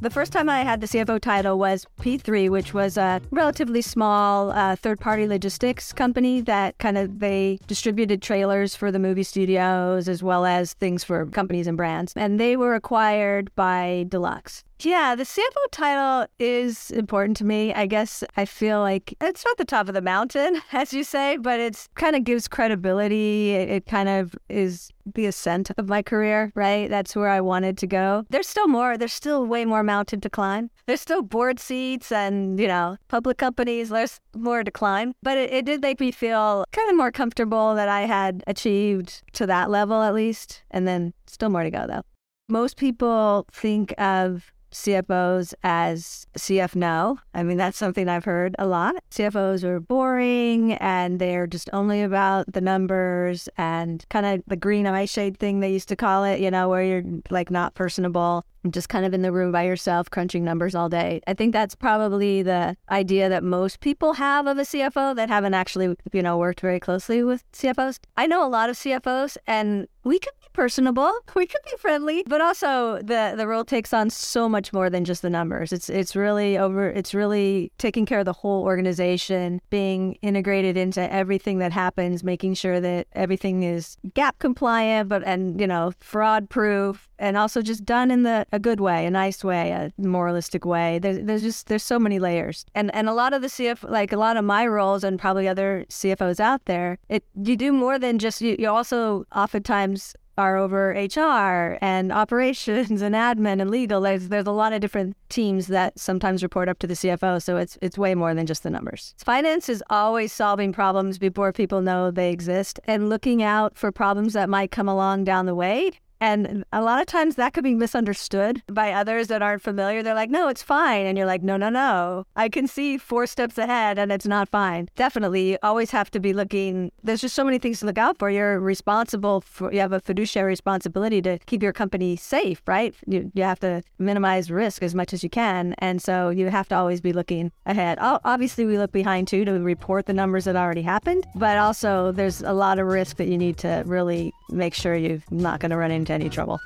The 0.01 0.11
first 0.11 0.33
time 0.33 0.49
I 0.49 0.61
had 0.61 0.81
the 0.81 0.87
CFO 0.87 1.21
title 1.21 1.59
was 1.59 1.85
P3, 2.01 2.51
which 2.51 2.73
was 2.73 2.97
a 2.97 3.21
relatively 3.33 3.83
small 3.83 4.53
uh, 4.53 4.77
third-party 4.77 5.27
logistics 5.27 5.93
company 5.93 6.41
that 6.43 6.79
kind 6.79 6.97
of 6.97 7.19
they 7.19 7.59
distributed 7.67 8.23
trailers 8.23 8.77
for 8.77 8.93
the 8.93 9.01
movie 9.01 9.25
studios 9.25 10.09
as 10.09 10.23
well 10.23 10.47
as 10.47 10.75
things 10.75 11.03
for 11.03 11.27
companies 11.27 11.67
and 11.67 11.77
brands. 11.77 12.13
And 12.15 12.39
they 12.39 12.57
were 12.57 12.77
acquired 12.77 13.51
by 13.57 14.07
Deluxe. 14.09 14.63
Yeah, 14.81 15.17
the 15.17 15.25
CFO 15.25 15.71
title 15.73 16.29
is 16.39 16.93
important 16.93 17.37
to 17.39 17.45
me. 17.45 17.75
I 17.75 17.87
guess 17.87 18.23
I 18.37 18.45
feel 18.45 18.79
like 18.79 19.13
it's 19.21 19.45
not 19.45 19.57
the 19.57 19.65
top 19.65 19.89
of 19.89 19.95
the 19.95 20.01
mountain, 20.01 20.63
as 20.73 20.93
you 20.93 21.03
say, 21.03 21.37
but 21.37 21.59
it's 21.59 21.89
kind 21.97 22.15
of 22.15 22.23
gives 22.23 22.47
credibility. 22.47 23.55
It, 23.55 23.69
it, 23.71 23.87
kind 23.87 24.09
of 24.09 24.37
is 24.49 24.93
the 25.15 25.27
ascent 25.27 25.73
of 25.79 25.89
my 25.89 26.01
career, 26.03 26.53
right? 26.55 26.89
That's 26.89 27.17
where 27.17 27.29
I 27.29 27.41
wanted 27.41 27.77
to 27.79 27.89
go. 27.89 28.25
There's 28.31 28.47
still 28.47 28.69
more. 28.69 28.97
There's 28.97 29.13
still 29.13 29.45
way 29.47 29.65
more 29.65 29.83
mountain 29.83 30.21
to 30.21 30.31
climb. 30.31 30.71
There's 30.87 31.01
still 31.01 31.23
board 31.23 31.59
seats 31.59 32.13
and, 32.13 32.61
you 32.61 32.69
know, 32.69 32.99
public 33.09 33.37
companies. 33.37 33.89
There's 33.89 34.21
more 34.37 34.63
to 34.63 34.71
climb. 34.71 35.13
But 35.25 35.39
it, 35.39 35.53
it 35.53 35.65
did 35.65 35.83
make 35.83 35.99
me 35.99 36.13
feel 36.13 36.65
kind 36.71 36.89
of 36.89 36.97
more 36.97 37.11
comfortable 37.11 37.75
that 37.75 37.89
I 37.89 38.03
had 38.03 38.45
achieved 38.47 39.23
to 39.33 39.47
that 39.47 39.71
level 39.71 40.03
at 40.03 40.15
least. 40.15 40.63
And 40.71 40.87
then 40.87 41.15
still 41.27 41.51
more 41.51 41.65
to 41.65 41.71
go, 41.71 41.87
though. 41.89 42.03
Most 42.49 42.77
people 42.77 43.47
think 43.51 43.93
of 43.99 44.53
CFOs 44.73 45.55
as 45.63 46.27
CF 46.37 46.75
no. 46.75 47.19
I 47.35 47.43
mean, 47.43 47.57
that's 47.57 47.79
something 47.79 48.09
I've 48.09 48.25
heard 48.25 48.55
a 48.59 48.67
lot. 48.67 48.97
CFOs 49.11 49.65
are 49.65 49.81
boring 49.81 50.75
and 50.75 51.19
they're 51.19 51.47
just 51.47 51.71
only 51.73 52.03
about 52.03 52.53
the 52.53 52.61
numbers 52.61 53.49
and 53.57 54.05
kind 54.09 54.27
of 54.27 54.43
the 54.47 54.57
green 54.57 54.87
eye 54.87 55.07
shade 55.07 55.39
thing 55.39 55.61
they 55.61 55.73
used 55.73 55.89
to 55.89 55.97
call 55.97 56.25
it, 56.25 56.41
you 56.41 56.51
know, 56.51 56.69
where 56.69 56.83
you're 56.83 57.05
like 57.31 57.51
not 57.51 57.75
personable 57.75 58.45
just 58.71 58.89
kind 58.89 59.05
of 59.05 59.15
in 59.15 59.23
the 59.23 59.33
room 59.33 59.53
by 59.53 59.63
yourself 59.65 60.11
crunching 60.11 60.45
numbers 60.45 60.75
all 60.75 60.89
day. 60.89 61.21
I 61.27 61.35
think 61.35 61.53
that's 61.53 61.75
probably 61.75 62.43
the 62.43 62.77
idea 62.91 63.29
that 63.29 63.45
most 63.45 63.81
people 63.81 64.15
have 64.15 64.47
of 64.47 64.59
a 64.59 64.63
CFO 64.63 65.15
that 65.17 65.29
haven't 65.29 65.55
actually, 65.55 65.97
you 66.13 66.23
know, 66.23 66.37
worked 66.37 66.61
very 66.61 66.81
closely 66.81 67.23
with 67.23 67.45
CFOs. 67.53 67.99
I 68.17 68.27
know 68.27 68.47
a 68.47 68.49
lot 68.49 68.71
of 68.71 68.77
CFOs 68.77 69.37
and 69.47 69.87
we 70.05 70.19
could 70.19 70.33
be 70.41 70.49
personable, 70.55 71.13
we 71.37 71.47
could 71.47 71.61
be 71.65 71.77
friendly, 71.79 72.25
but 72.27 72.41
also 72.41 72.97
the 72.97 73.35
the 73.37 73.47
role 73.47 73.65
takes 73.65 73.93
on 73.93 74.11
so 74.11 74.49
much 74.49 74.73
more 74.73 74.89
than 74.91 75.05
just 75.05 75.23
the 75.23 75.31
numbers. 75.31 75.73
It's 75.73 75.89
it's 75.89 76.17
really 76.17 76.59
over 76.59 76.89
it's 76.89 77.15
really 77.15 77.71
taking 77.79 78.07
care 78.07 78.21
of 78.21 78.25
the 78.25 78.33
whole 78.33 78.65
organization, 78.65 79.61
being 79.71 80.15
integrated 80.23 80.77
into 80.77 81.13
everything 81.13 81.59
that 81.59 81.73
happens, 81.73 82.25
making 82.25 82.55
sure 82.55 82.81
that 82.81 83.07
everything 83.13 83.63
is 83.63 83.97
GAAP 84.11 84.39
compliant 84.39 85.09
but 85.09 85.23
and 85.25 85.61
you 85.61 85.67
know, 85.67 85.93
fraud 86.01 86.49
proof 86.49 87.09
and 87.19 87.37
also 87.37 87.61
just 87.63 87.85
done 87.85 88.11
in 88.11 88.23
the 88.23 88.47
a 88.53 88.59
good 88.59 88.81
way, 88.81 89.07
a 89.07 89.11
nice 89.11 89.45
way, 89.45 89.71
a 89.71 89.93
moralistic 89.99 90.65
way. 90.65 90.99
There's 90.99 91.19
there's 91.23 91.43
just 91.43 91.67
there's 91.67 91.83
so 91.83 91.99
many 91.99 92.19
layers. 92.19 92.65
And 92.75 92.95
and 92.95 93.09
a 93.09 93.15
lot 93.15 93.33
of 93.33 93.43
the 93.43 93.49
CF 93.49 93.89
like 93.89 94.13
a 94.13 94.17
lot 94.17 94.37
of 94.37 94.45
my 94.45 94.67
roles 94.67 95.05
and 95.05 95.19
probably 95.19 95.49
other 95.49 95.85
CFOs 95.89 96.41
out 96.41 96.65
there, 96.65 96.99
it 97.09 97.25
you 97.43 97.57
do 97.57 97.73
more 97.73 97.99
than 97.99 98.19
just 98.19 98.41
you, 98.41 98.57
you 98.59 98.69
also 98.69 99.27
oftentimes 99.35 100.15
are 100.39 100.57
over 100.57 100.91
HR 100.91 101.77
and 101.83 102.13
operations 102.13 103.03
and 103.03 103.15
admin 103.15 103.61
and 103.61 103.71
legal. 103.71 104.01
There's 104.01 104.29
there's 104.29 104.47
a 104.47 104.53
lot 104.53 104.73
of 104.73 104.81
different 104.81 105.17
teams 105.29 105.67
that 105.67 105.99
sometimes 105.99 106.43
report 106.43 106.69
up 106.69 106.79
to 106.79 106.87
the 106.87 106.95
CFO, 106.95 107.43
so 107.43 107.57
it's 107.57 107.77
it's 107.83 107.99
way 107.99 108.15
more 108.15 108.33
than 108.35 108.47
just 108.47 108.63
the 108.63 108.71
numbers. 108.71 109.15
Finance 109.19 109.69
is 109.69 109.83
always 109.91 110.33
solving 110.33 110.73
problems 110.73 111.19
before 111.19 111.53
people 111.53 111.83
know 111.83 112.11
they 112.11 112.31
exist 112.31 112.81
and 112.85 113.09
looking 113.09 113.43
out 113.43 113.77
for 113.77 113.93
problems 113.93 114.33
that 114.33 114.49
might 114.49 114.71
come 114.71 114.89
along 114.89 115.25
down 115.25 115.47
the 115.47 115.55
way 115.55 115.93
and 116.21 116.65
a 116.73 116.83
lot 116.83 117.01
of 117.01 117.07
times 117.07 117.37
that 117.37 117.53
could 117.53 117.65
be 117.65 117.75
misunderstood 117.75 118.63
by 118.67 118.93
others 118.93 119.29
that 119.29 119.43
aren't 119.43 119.63
familiar. 119.63 120.03
They're 120.03 120.15
like, 120.15 120.31
no, 120.31 120.49
it's 120.49 120.63
fine. 120.63 121.07
And 121.07 121.17
you're 121.17 121.27
like, 121.27 121.43
no, 121.43 121.57
no, 121.57 121.69
no. 121.69 122.25
I 122.37 122.49
can 122.49 122.67
see 122.67 122.99
four 122.99 123.27
steps 123.27 123.59
ahead 123.59 123.99
and 123.99 124.11
it's 124.11 124.27
not 124.27 124.49
fine. 124.49 124.89
Definitely, 124.97 125.53
you 125.53 125.59
always 125.63 125.91
have 125.91 126.11
to 126.13 126.21
be 126.21 126.33
looking. 126.33 126.91
There's 127.03 127.21
just 127.21 127.35
so 127.35 127.45
many 127.45 127.59
things 127.59 127.81
to 127.81 127.87
look 127.87 127.99
out 127.99 128.19
for. 128.19 128.31
You're 128.31 128.61
responsible 128.61 129.43
for, 129.43 129.73
you 129.73 129.81
have 129.81 129.93
a 129.93 130.01
fiduciary 130.01 130.49
responsibility 130.49 131.23
to 131.23 131.39
keep 131.47 131.63
your 131.63 131.73
company 131.73 132.17
safe, 132.17 132.63
right? 132.67 132.95
You, 133.07 133.31
you 133.35 133.43
have 133.43 133.61
to 133.61 133.83
minimize 133.99 134.51
risk 134.51 134.83
as 134.83 134.95
much 134.95 135.13
as 135.13 135.23
you 135.23 135.31
can. 135.31 135.75
And 135.79 136.03
so 136.03 136.31
you 136.31 136.49
have 136.49 136.69
to 136.69 136.77
always 136.77 137.01
be 137.01 137.13
looking 137.13 137.53
ahead. 137.67 137.99
Obviously, 138.01 138.67
we 138.67 138.79
look 138.79 138.93
behind 138.93 139.29
too 139.29 139.45
to 139.45 139.53
report 139.53 140.07
the 140.07 140.13
numbers 140.13 140.45
that 140.45 140.57
already 140.57 140.83
happened, 140.83 141.27
but 141.35 141.59
also 141.59 142.13
there's 142.13 142.43
a 142.43 142.53
lot 142.53 142.79
of 142.79 142.87
risk 142.87 143.17
that 143.17 143.29
you 143.29 143.39
need 143.39 143.57
to 143.59 143.83
really 143.87 144.33
make 144.51 144.75
sure 144.75 144.95
you're 144.95 145.23
not 145.31 145.61
going 145.61 145.71
to 145.71 145.77
run 145.77 145.91
into 145.91 146.08
into 146.11 146.25
any 146.25 146.31
trouble. 146.31 146.61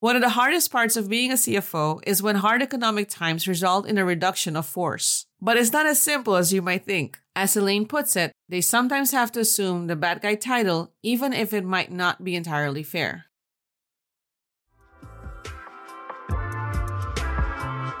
One 0.00 0.16
of 0.16 0.22
the 0.22 0.30
hardest 0.30 0.70
parts 0.70 0.98
of 0.98 1.08
being 1.08 1.30
a 1.30 1.34
CFO 1.34 2.02
is 2.06 2.22
when 2.22 2.36
hard 2.36 2.60
economic 2.62 3.08
times 3.08 3.48
result 3.48 3.86
in 3.86 3.96
a 3.96 4.04
reduction 4.04 4.54
of 4.54 4.66
force. 4.66 5.24
But 5.40 5.56
it's 5.56 5.72
not 5.72 5.86
as 5.86 6.00
simple 6.00 6.36
as 6.36 6.52
you 6.52 6.60
might 6.60 6.84
think. 6.84 7.18
As 7.34 7.56
Elaine 7.56 7.86
puts 7.86 8.14
it, 8.14 8.32
they 8.46 8.60
sometimes 8.60 9.12
have 9.12 9.32
to 9.32 9.40
assume 9.40 9.86
the 9.86 9.96
bad 9.96 10.20
guy 10.20 10.34
title, 10.34 10.92
even 11.02 11.32
if 11.32 11.54
it 11.54 11.64
might 11.64 11.90
not 11.90 12.22
be 12.22 12.36
entirely 12.36 12.82
fair. 12.82 13.26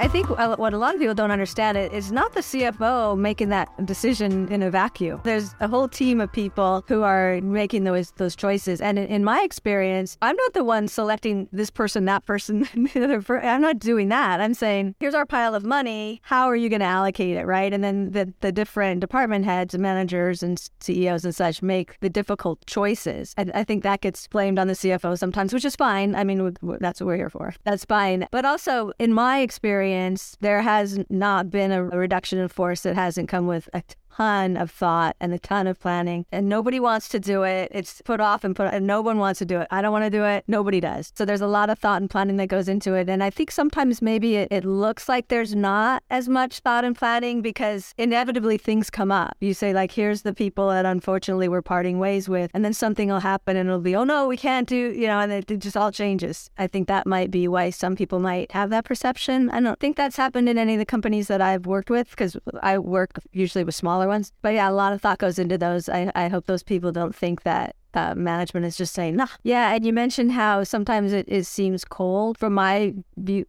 I 0.00 0.08
think 0.08 0.28
uh, 0.28 0.56
what 0.56 0.74
a 0.74 0.78
lot 0.78 0.94
of 0.94 1.00
people 1.00 1.14
don't 1.14 1.30
understand 1.30 1.78
is 1.78 2.10
not 2.10 2.34
the 2.34 2.40
CFO 2.40 3.16
making 3.16 3.50
that 3.50 3.68
decision 3.86 4.48
in 4.48 4.60
a 4.60 4.70
vacuum. 4.70 5.20
There's 5.22 5.54
a 5.60 5.68
whole 5.68 5.86
team 5.86 6.20
of 6.20 6.32
people 6.32 6.84
who 6.88 7.02
are 7.02 7.40
making 7.40 7.84
those 7.84 8.10
those 8.16 8.34
choices. 8.34 8.80
And 8.80 8.98
in 8.98 9.22
my 9.22 9.42
experience, 9.42 10.18
I'm 10.20 10.34
not 10.34 10.52
the 10.52 10.64
one 10.64 10.88
selecting 10.88 11.48
this 11.52 11.70
person, 11.70 12.06
that 12.06 12.26
person, 12.26 12.68
I'm 12.94 13.60
not 13.60 13.78
doing 13.78 14.08
that. 14.08 14.40
I'm 14.40 14.54
saying, 14.54 14.96
here's 14.98 15.14
our 15.14 15.26
pile 15.26 15.54
of 15.54 15.64
money. 15.64 16.20
How 16.24 16.46
are 16.46 16.56
you 16.56 16.68
going 16.68 16.80
to 16.80 16.86
allocate 16.86 17.36
it, 17.36 17.46
right? 17.46 17.72
And 17.72 17.84
then 17.84 18.10
the, 18.10 18.34
the 18.40 18.50
different 18.50 19.00
department 19.00 19.44
heads 19.44 19.74
and 19.74 19.82
managers 19.82 20.42
and 20.42 20.60
CEOs 20.80 21.24
and 21.24 21.34
such 21.34 21.62
make 21.62 21.98
the 22.00 22.10
difficult 22.10 22.66
choices. 22.66 23.32
And 23.36 23.52
I 23.52 23.62
think 23.62 23.84
that 23.84 24.00
gets 24.00 24.26
blamed 24.26 24.58
on 24.58 24.66
the 24.66 24.74
CFO 24.74 25.16
sometimes, 25.16 25.52
which 25.54 25.64
is 25.64 25.76
fine. 25.76 26.16
I 26.16 26.24
mean, 26.24 26.56
that's 26.80 27.00
what 27.00 27.06
we're 27.06 27.16
here 27.16 27.30
for. 27.30 27.54
That's 27.62 27.84
fine. 27.84 28.26
But 28.32 28.44
also, 28.44 28.90
in 28.98 29.14
my 29.14 29.38
experience, 29.38 29.83
experience, 29.84 30.36
there 30.40 30.62
has 30.62 30.98
not 31.10 31.50
been 31.50 31.70
a 31.70 31.84
reduction 31.84 32.38
in 32.38 32.48
force 32.48 32.82
that 32.82 32.94
hasn't 32.94 33.28
come 33.28 33.46
with 33.46 33.68
a 33.74 33.82
ton 34.16 34.56
of 34.56 34.70
thought 34.70 35.16
and 35.20 35.32
a 35.32 35.38
ton 35.38 35.66
of 35.66 35.78
planning, 35.80 36.26
and 36.30 36.48
nobody 36.48 36.78
wants 36.78 37.08
to 37.08 37.18
do 37.18 37.42
it. 37.42 37.70
It's 37.74 38.00
put 38.02 38.20
off 38.20 38.44
and 38.44 38.54
put, 38.54 38.72
and 38.72 38.86
no 38.86 39.00
one 39.00 39.18
wants 39.18 39.38
to 39.38 39.44
do 39.44 39.60
it. 39.60 39.68
I 39.70 39.82
don't 39.82 39.92
want 39.92 40.04
to 40.04 40.10
do 40.10 40.24
it. 40.24 40.44
Nobody 40.46 40.80
does. 40.80 41.12
So 41.16 41.24
there's 41.24 41.40
a 41.40 41.46
lot 41.46 41.70
of 41.70 41.78
thought 41.78 42.00
and 42.00 42.10
planning 42.10 42.36
that 42.36 42.46
goes 42.46 42.68
into 42.68 42.94
it. 42.94 43.08
And 43.08 43.22
I 43.22 43.30
think 43.30 43.50
sometimes 43.50 44.00
maybe 44.00 44.36
it, 44.36 44.48
it 44.50 44.64
looks 44.64 45.08
like 45.08 45.28
there's 45.28 45.54
not 45.54 46.02
as 46.10 46.28
much 46.28 46.60
thought 46.60 46.84
and 46.84 46.96
planning 46.96 47.42
because 47.42 47.92
inevitably 47.98 48.58
things 48.58 48.90
come 48.90 49.10
up. 49.10 49.36
You 49.40 49.54
say, 49.54 49.72
like, 49.72 49.92
here's 49.92 50.22
the 50.22 50.34
people 50.34 50.68
that 50.68 50.86
unfortunately 50.86 51.48
we're 51.48 51.62
parting 51.62 51.98
ways 51.98 52.28
with, 52.28 52.50
and 52.54 52.64
then 52.64 52.72
something 52.72 53.08
will 53.08 53.20
happen 53.20 53.56
and 53.56 53.68
it'll 53.68 53.80
be, 53.80 53.96
oh 53.96 54.04
no, 54.04 54.28
we 54.28 54.36
can't 54.36 54.68
do, 54.68 54.92
you 54.92 55.06
know, 55.06 55.20
and 55.20 55.32
it, 55.32 55.50
it 55.50 55.58
just 55.58 55.76
all 55.76 55.90
changes. 55.90 56.50
I 56.58 56.66
think 56.66 56.88
that 56.88 57.06
might 57.06 57.30
be 57.30 57.48
why 57.48 57.70
some 57.70 57.96
people 57.96 58.20
might 58.20 58.52
have 58.52 58.70
that 58.70 58.84
perception. 58.84 59.50
I 59.50 59.60
don't 59.60 59.80
think 59.80 59.96
that's 59.96 60.16
happened 60.16 60.48
in 60.48 60.58
any 60.58 60.74
of 60.74 60.78
the 60.78 60.86
companies 60.86 61.28
that 61.28 61.40
I've 61.40 61.66
worked 61.66 61.90
with 61.90 62.10
because 62.10 62.36
I 62.62 62.78
work 62.78 63.18
usually 63.32 63.64
with 63.64 63.74
smaller 63.74 64.03
smaller 64.04 64.14
ones. 64.14 64.32
But 64.42 64.54
yeah, 64.54 64.70
a 64.70 64.72
lot 64.72 64.92
of 64.92 65.00
thought 65.00 65.18
goes 65.18 65.38
into 65.38 65.58
those. 65.58 65.88
I, 65.88 66.10
I 66.14 66.28
hope 66.28 66.46
those 66.46 66.62
people 66.62 66.92
don't 66.92 67.14
think 67.14 67.42
that 67.42 67.76
uh, 67.94 68.14
management 68.14 68.66
is 68.66 68.76
just 68.76 68.92
saying, 68.92 69.16
nah. 69.16 69.28
Yeah, 69.44 69.72
and 69.72 69.86
you 69.86 69.92
mentioned 69.92 70.32
how 70.32 70.64
sometimes 70.64 71.12
it, 71.12 71.26
it 71.28 71.46
seems 71.46 71.84
cold. 71.84 72.38
From 72.38 72.52
my 72.52 72.94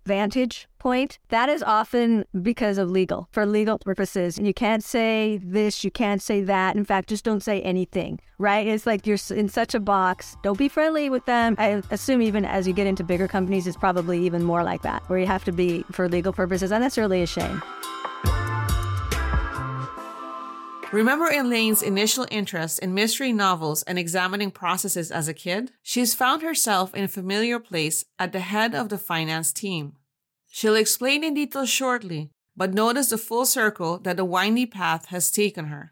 vantage 0.06 0.68
point, 0.78 1.18
that 1.30 1.50
is 1.50 1.64
often 1.64 2.26
because 2.44 2.78
of 2.78 2.92
legal, 2.92 3.28
for 3.32 3.46
legal 3.48 3.80
purposes. 3.80 4.38
And 4.38 4.46
you 4.46 4.54
can't 4.54 4.84
say 4.84 5.40
this, 5.44 5.84
you 5.84 5.90
can't 5.90 6.22
say 6.22 6.44
that. 6.44 6.76
In 6.76 6.86
fact, 6.86 7.10
just 7.10 7.26
don't 7.26 7.42
say 7.42 7.60
anything, 7.62 8.20
right? 8.38 8.68
It's 8.68 8.86
like 8.86 9.08
you're 9.08 9.18
in 9.32 9.50
such 9.50 9.74
a 9.74 9.80
box. 9.80 10.38
Don't 10.44 10.60
be 10.60 10.70
friendly 10.70 11.10
with 11.10 11.26
them. 11.26 11.56
I 11.58 11.82
assume 11.90 12.22
even 12.22 12.46
as 12.46 12.68
you 12.68 12.74
get 12.74 12.86
into 12.86 13.04
bigger 13.04 13.28
companies, 13.28 13.66
it's 13.66 13.78
probably 13.78 14.24
even 14.26 14.44
more 14.44 14.64
like 14.64 14.84
that, 14.84 15.02
where 15.10 15.18
you 15.18 15.26
have 15.26 15.44
to 15.46 15.52
be 15.52 15.84
for 15.92 16.08
legal 16.08 16.34
purposes. 16.34 16.72
And 16.72 16.84
that's 16.84 17.00
really 17.00 17.24
a 17.24 17.28
shame. 17.28 17.64
Remember 20.96 21.26
Elaine's 21.26 21.84
initial 21.84 22.26
interest 22.32 22.80
in 22.80 22.94
mystery 22.94 23.34
novels 23.34 23.84
and 23.84 24.00
examining 24.00 24.50
processes 24.50 25.12
as 25.12 25.28
a 25.28 25.34
kid? 25.34 25.74
She's 25.84 26.14
found 26.16 26.42
herself 26.42 26.96
in 26.96 27.04
a 27.04 27.10
familiar 27.10 27.60
place 27.60 28.06
at 28.18 28.32
the 28.32 28.40
head 28.40 28.74
of 28.74 28.88
the 28.88 28.98
finance 28.98 29.52
team. 29.52 29.98
She'll 30.48 30.78
explain 30.78 31.22
in 31.26 31.34
detail 31.34 31.66
shortly, 31.66 32.32
but 32.56 32.74
notice 32.74 33.10
the 33.10 33.18
full 33.18 33.46
circle 33.46 33.98
that 34.00 34.16
the 34.16 34.24
windy 34.24 34.66
path 34.66 35.08
has 35.08 35.32
taken 35.32 35.66
her. 35.66 35.92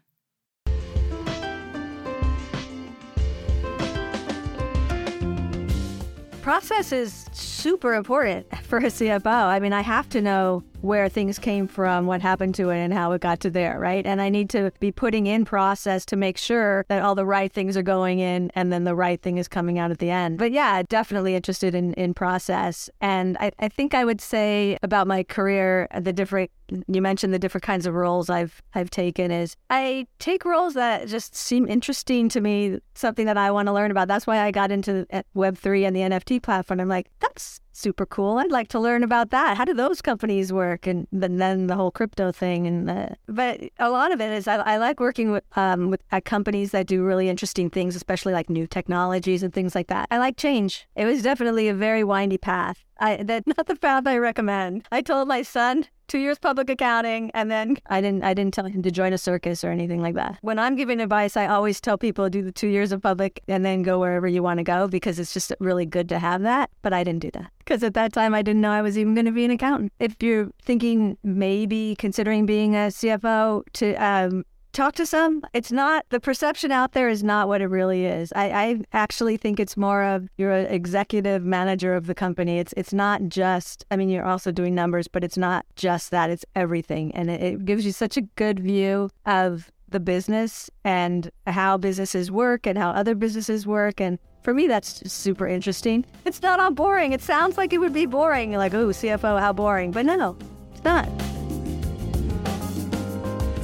Process 6.40 6.92
is 6.92 7.23
super 7.34 7.94
important 7.94 8.46
for 8.64 8.78
a 8.78 8.84
CFO. 8.84 9.26
I 9.26 9.58
mean, 9.60 9.72
I 9.72 9.82
have 9.82 10.08
to 10.10 10.20
know 10.20 10.62
where 10.84 11.08
things 11.08 11.38
came 11.38 11.66
from, 11.66 12.04
what 12.04 12.20
happened 12.20 12.54
to 12.54 12.68
it, 12.68 12.76
and 12.76 12.92
how 12.92 13.12
it 13.12 13.20
got 13.22 13.40
to 13.40 13.48
there, 13.48 13.78
right? 13.78 14.04
And 14.04 14.20
I 14.20 14.28
need 14.28 14.50
to 14.50 14.70
be 14.80 14.92
putting 14.92 15.26
in 15.26 15.46
process 15.46 16.04
to 16.06 16.16
make 16.16 16.36
sure 16.36 16.84
that 16.88 17.02
all 17.02 17.14
the 17.14 17.24
right 17.24 17.50
things 17.50 17.74
are 17.74 17.82
going 17.82 18.18
in 18.18 18.52
and 18.54 18.70
then 18.70 18.84
the 18.84 18.94
right 18.94 19.20
thing 19.20 19.38
is 19.38 19.48
coming 19.48 19.78
out 19.78 19.90
at 19.90 19.98
the 19.98 20.10
end. 20.10 20.36
But 20.36 20.52
yeah, 20.52 20.82
definitely 20.82 21.34
interested 21.34 21.74
in, 21.74 21.94
in 21.94 22.12
process. 22.12 22.90
And 23.00 23.38
I, 23.40 23.50
I 23.58 23.68
think 23.68 23.94
I 23.94 24.04
would 24.04 24.20
say 24.20 24.76
about 24.82 25.06
my 25.06 25.22
career, 25.22 25.88
the 25.98 26.12
different 26.12 26.50
you 26.88 27.02
mentioned 27.02 27.34
the 27.34 27.38
different 27.38 27.62
kinds 27.62 27.86
of 27.86 27.94
roles 27.94 28.30
I've 28.30 28.62
I've 28.74 28.90
taken 28.90 29.30
is 29.30 29.56
I 29.70 30.06
take 30.18 30.44
roles 30.44 30.74
that 30.74 31.08
just 31.08 31.34
seem 31.34 31.68
interesting 31.68 32.28
to 32.30 32.40
me, 32.40 32.78
something 32.94 33.26
that 33.26 33.36
I 33.36 33.50
want 33.50 33.68
to 33.68 33.72
learn 33.72 33.90
about. 33.90 34.08
That's 34.08 34.26
why 34.26 34.40
I 34.40 34.50
got 34.50 34.70
into 34.70 35.06
eh, 35.10 35.22
Web 35.34 35.58
three 35.58 35.84
and 35.84 35.94
the 35.94 36.00
NFT 36.00 36.42
platform. 36.42 36.80
I'm 36.80 36.88
like, 36.88 37.10
that's 37.28 37.60
super 37.72 38.06
cool. 38.06 38.38
I'd 38.38 38.50
like 38.50 38.68
to 38.68 38.80
learn 38.80 39.02
about 39.02 39.30
that. 39.30 39.56
How 39.56 39.64
do 39.64 39.74
those 39.74 40.00
companies 40.00 40.52
work? 40.52 40.86
And 40.86 41.06
then 41.12 41.66
the 41.66 41.74
whole 41.74 41.90
crypto 41.90 42.32
thing. 42.32 42.66
And 42.66 42.88
the, 42.88 43.16
but 43.26 43.60
a 43.78 43.90
lot 43.90 44.12
of 44.12 44.20
it 44.20 44.32
is 44.32 44.46
I, 44.46 44.56
I 44.56 44.76
like 44.76 45.00
working 45.00 45.32
with 45.32 45.44
um, 45.56 45.90
with 45.90 46.02
at 46.10 46.24
companies 46.24 46.70
that 46.70 46.86
do 46.86 47.02
really 47.02 47.28
interesting 47.28 47.70
things, 47.70 47.96
especially 47.96 48.32
like 48.32 48.48
new 48.48 48.66
technologies 48.66 49.42
and 49.42 49.52
things 49.52 49.74
like 49.74 49.88
that. 49.88 50.08
I 50.10 50.18
like 50.18 50.36
change. 50.36 50.86
It 50.94 51.04
was 51.04 51.22
definitely 51.22 51.68
a 51.68 51.74
very 51.74 52.04
windy 52.04 52.38
path. 52.38 52.84
I 52.98 53.22
that 53.24 53.46
not 53.56 53.66
the 53.66 53.76
path 53.76 54.06
I 54.06 54.18
recommend. 54.18 54.86
I 54.92 55.02
told 55.02 55.28
my 55.28 55.42
son 55.42 55.86
two 56.08 56.18
years 56.18 56.38
public 56.38 56.70
accounting, 56.70 57.30
and 57.32 57.50
then 57.50 57.76
I 57.86 58.00
didn't 58.00 58.24
I 58.24 58.34
didn't 58.34 58.54
tell 58.54 58.66
him 58.66 58.82
to 58.82 58.90
join 58.90 59.12
a 59.12 59.18
circus 59.18 59.64
or 59.64 59.70
anything 59.70 60.02
like 60.02 60.14
that. 60.14 60.38
When 60.42 60.58
I'm 60.58 60.76
giving 60.76 61.00
advice, 61.00 61.36
I 61.36 61.46
always 61.46 61.80
tell 61.80 61.98
people 61.98 62.28
do 62.28 62.42
the 62.42 62.52
two 62.52 62.68
years 62.68 62.92
of 62.92 63.02
public 63.02 63.42
and 63.48 63.64
then 63.64 63.82
go 63.82 63.98
wherever 63.98 64.26
you 64.26 64.42
want 64.42 64.58
to 64.58 64.64
go 64.64 64.88
because 64.88 65.18
it's 65.18 65.32
just 65.32 65.52
really 65.60 65.86
good 65.86 66.08
to 66.10 66.18
have 66.18 66.42
that. 66.42 66.70
But 66.82 66.92
I 66.92 67.04
didn't 67.04 67.20
do 67.22 67.30
that 67.32 67.50
because 67.58 67.82
at 67.82 67.94
that 67.94 68.12
time 68.12 68.34
I 68.34 68.42
didn't 68.42 68.60
know 68.60 68.70
I 68.70 68.82
was 68.82 68.98
even 68.98 69.14
going 69.14 69.26
to 69.26 69.32
be 69.32 69.44
an 69.44 69.50
accountant. 69.50 69.92
If 69.98 70.22
you're 70.22 70.50
thinking 70.62 71.16
maybe 71.22 71.96
considering 71.98 72.46
being 72.46 72.74
a 72.74 72.88
CFO 72.88 73.62
to 73.74 73.94
um, 73.94 74.44
talk 74.74 74.94
to 74.96 75.06
some. 75.06 75.42
It's 75.54 75.72
not 75.72 76.04
the 76.10 76.20
perception 76.20 76.72
out 76.72 76.92
there 76.92 77.08
is 77.08 77.24
not 77.24 77.48
what 77.48 77.62
it 77.62 77.68
really 77.68 78.04
is. 78.04 78.32
I, 78.34 78.50
I 78.50 78.80
actually 78.92 79.36
think 79.36 79.58
it's 79.58 79.76
more 79.76 80.02
of 80.02 80.28
you're 80.36 80.52
an 80.52 80.66
executive 80.66 81.44
manager 81.44 81.94
of 81.94 82.06
the 82.06 82.14
company. 82.14 82.58
It's 82.58 82.74
it's 82.76 82.92
not 82.92 83.22
just. 83.28 83.86
I 83.90 83.96
mean, 83.96 84.08
you're 84.08 84.26
also 84.26 84.52
doing 84.52 84.74
numbers, 84.74 85.08
but 85.08 85.24
it's 85.24 85.38
not 85.38 85.64
just 85.76 86.10
that. 86.10 86.30
It's 86.30 86.44
everything, 86.54 87.14
and 87.14 87.30
it, 87.30 87.42
it 87.42 87.64
gives 87.64 87.86
you 87.86 87.92
such 87.92 88.16
a 88.16 88.22
good 88.22 88.60
view 88.60 89.10
of 89.24 89.70
the 89.88 90.00
business 90.00 90.68
and 90.84 91.30
how 91.46 91.76
businesses 91.76 92.30
work 92.30 92.66
and 92.66 92.76
how 92.76 92.90
other 92.90 93.14
businesses 93.14 93.64
work 93.64 94.00
and 94.00 94.18
for 94.42 94.52
me 94.52 94.66
that's 94.66 95.10
super 95.12 95.46
interesting 95.46 96.04
it's 96.24 96.42
not 96.42 96.58
all 96.58 96.72
boring 96.72 97.12
it 97.12 97.20
sounds 97.20 97.56
like 97.56 97.72
it 97.72 97.78
would 97.78 97.92
be 97.92 98.04
boring 98.04 98.50
like 98.54 98.74
oh 98.74 98.88
cfo 98.88 99.38
how 99.38 99.52
boring 99.52 99.92
but 99.92 100.04
no 100.04 100.36
it's 100.72 100.82
not 100.82 101.08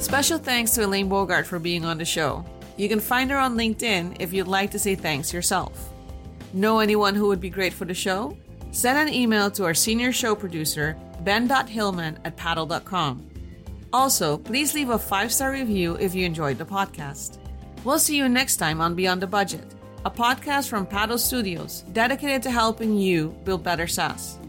Special 0.01 0.39
thanks 0.39 0.71
to 0.71 0.83
Elaine 0.83 1.07
Bogart 1.07 1.45
for 1.45 1.59
being 1.59 1.85
on 1.85 1.99
the 1.99 2.05
show. 2.05 2.43
You 2.75 2.89
can 2.89 2.99
find 2.99 3.29
her 3.29 3.37
on 3.37 3.55
LinkedIn 3.55 4.17
if 4.19 4.33
you'd 4.33 4.47
like 4.47 4.71
to 4.71 4.79
say 4.79 4.95
thanks 4.95 5.31
yourself. 5.31 5.93
Know 6.53 6.79
anyone 6.79 7.13
who 7.13 7.27
would 7.27 7.39
be 7.39 7.51
great 7.51 7.71
for 7.71 7.85
the 7.85 7.93
show? 7.93 8.35
Send 8.71 8.97
an 8.97 9.13
email 9.13 9.51
to 9.51 9.63
our 9.63 9.75
senior 9.75 10.11
show 10.11 10.33
producer, 10.33 10.97
ben.hillman 11.21 12.17
at 12.25 12.35
paddle.com. 12.35 13.29
Also, 13.93 14.39
please 14.39 14.73
leave 14.73 14.89
a 14.89 14.97
five 14.97 15.31
star 15.31 15.51
review 15.51 15.95
if 15.97 16.15
you 16.15 16.25
enjoyed 16.25 16.57
the 16.57 16.65
podcast. 16.65 17.37
We'll 17.83 17.99
see 17.99 18.17
you 18.17 18.27
next 18.27 18.57
time 18.57 18.81
on 18.81 18.95
Beyond 18.95 19.21
the 19.21 19.27
Budget, 19.27 19.75
a 20.03 20.09
podcast 20.09 20.67
from 20.67 20.87
Paddle 20.87 21.19
Studios 21.19 21.83
dedicated 21.93 22.41
to 22.43 22.51
helping 22.51 22.97
you 22.97 23.29
build 23.43 23.63
better 23.63 23.85
SaaS. 23.85 24.39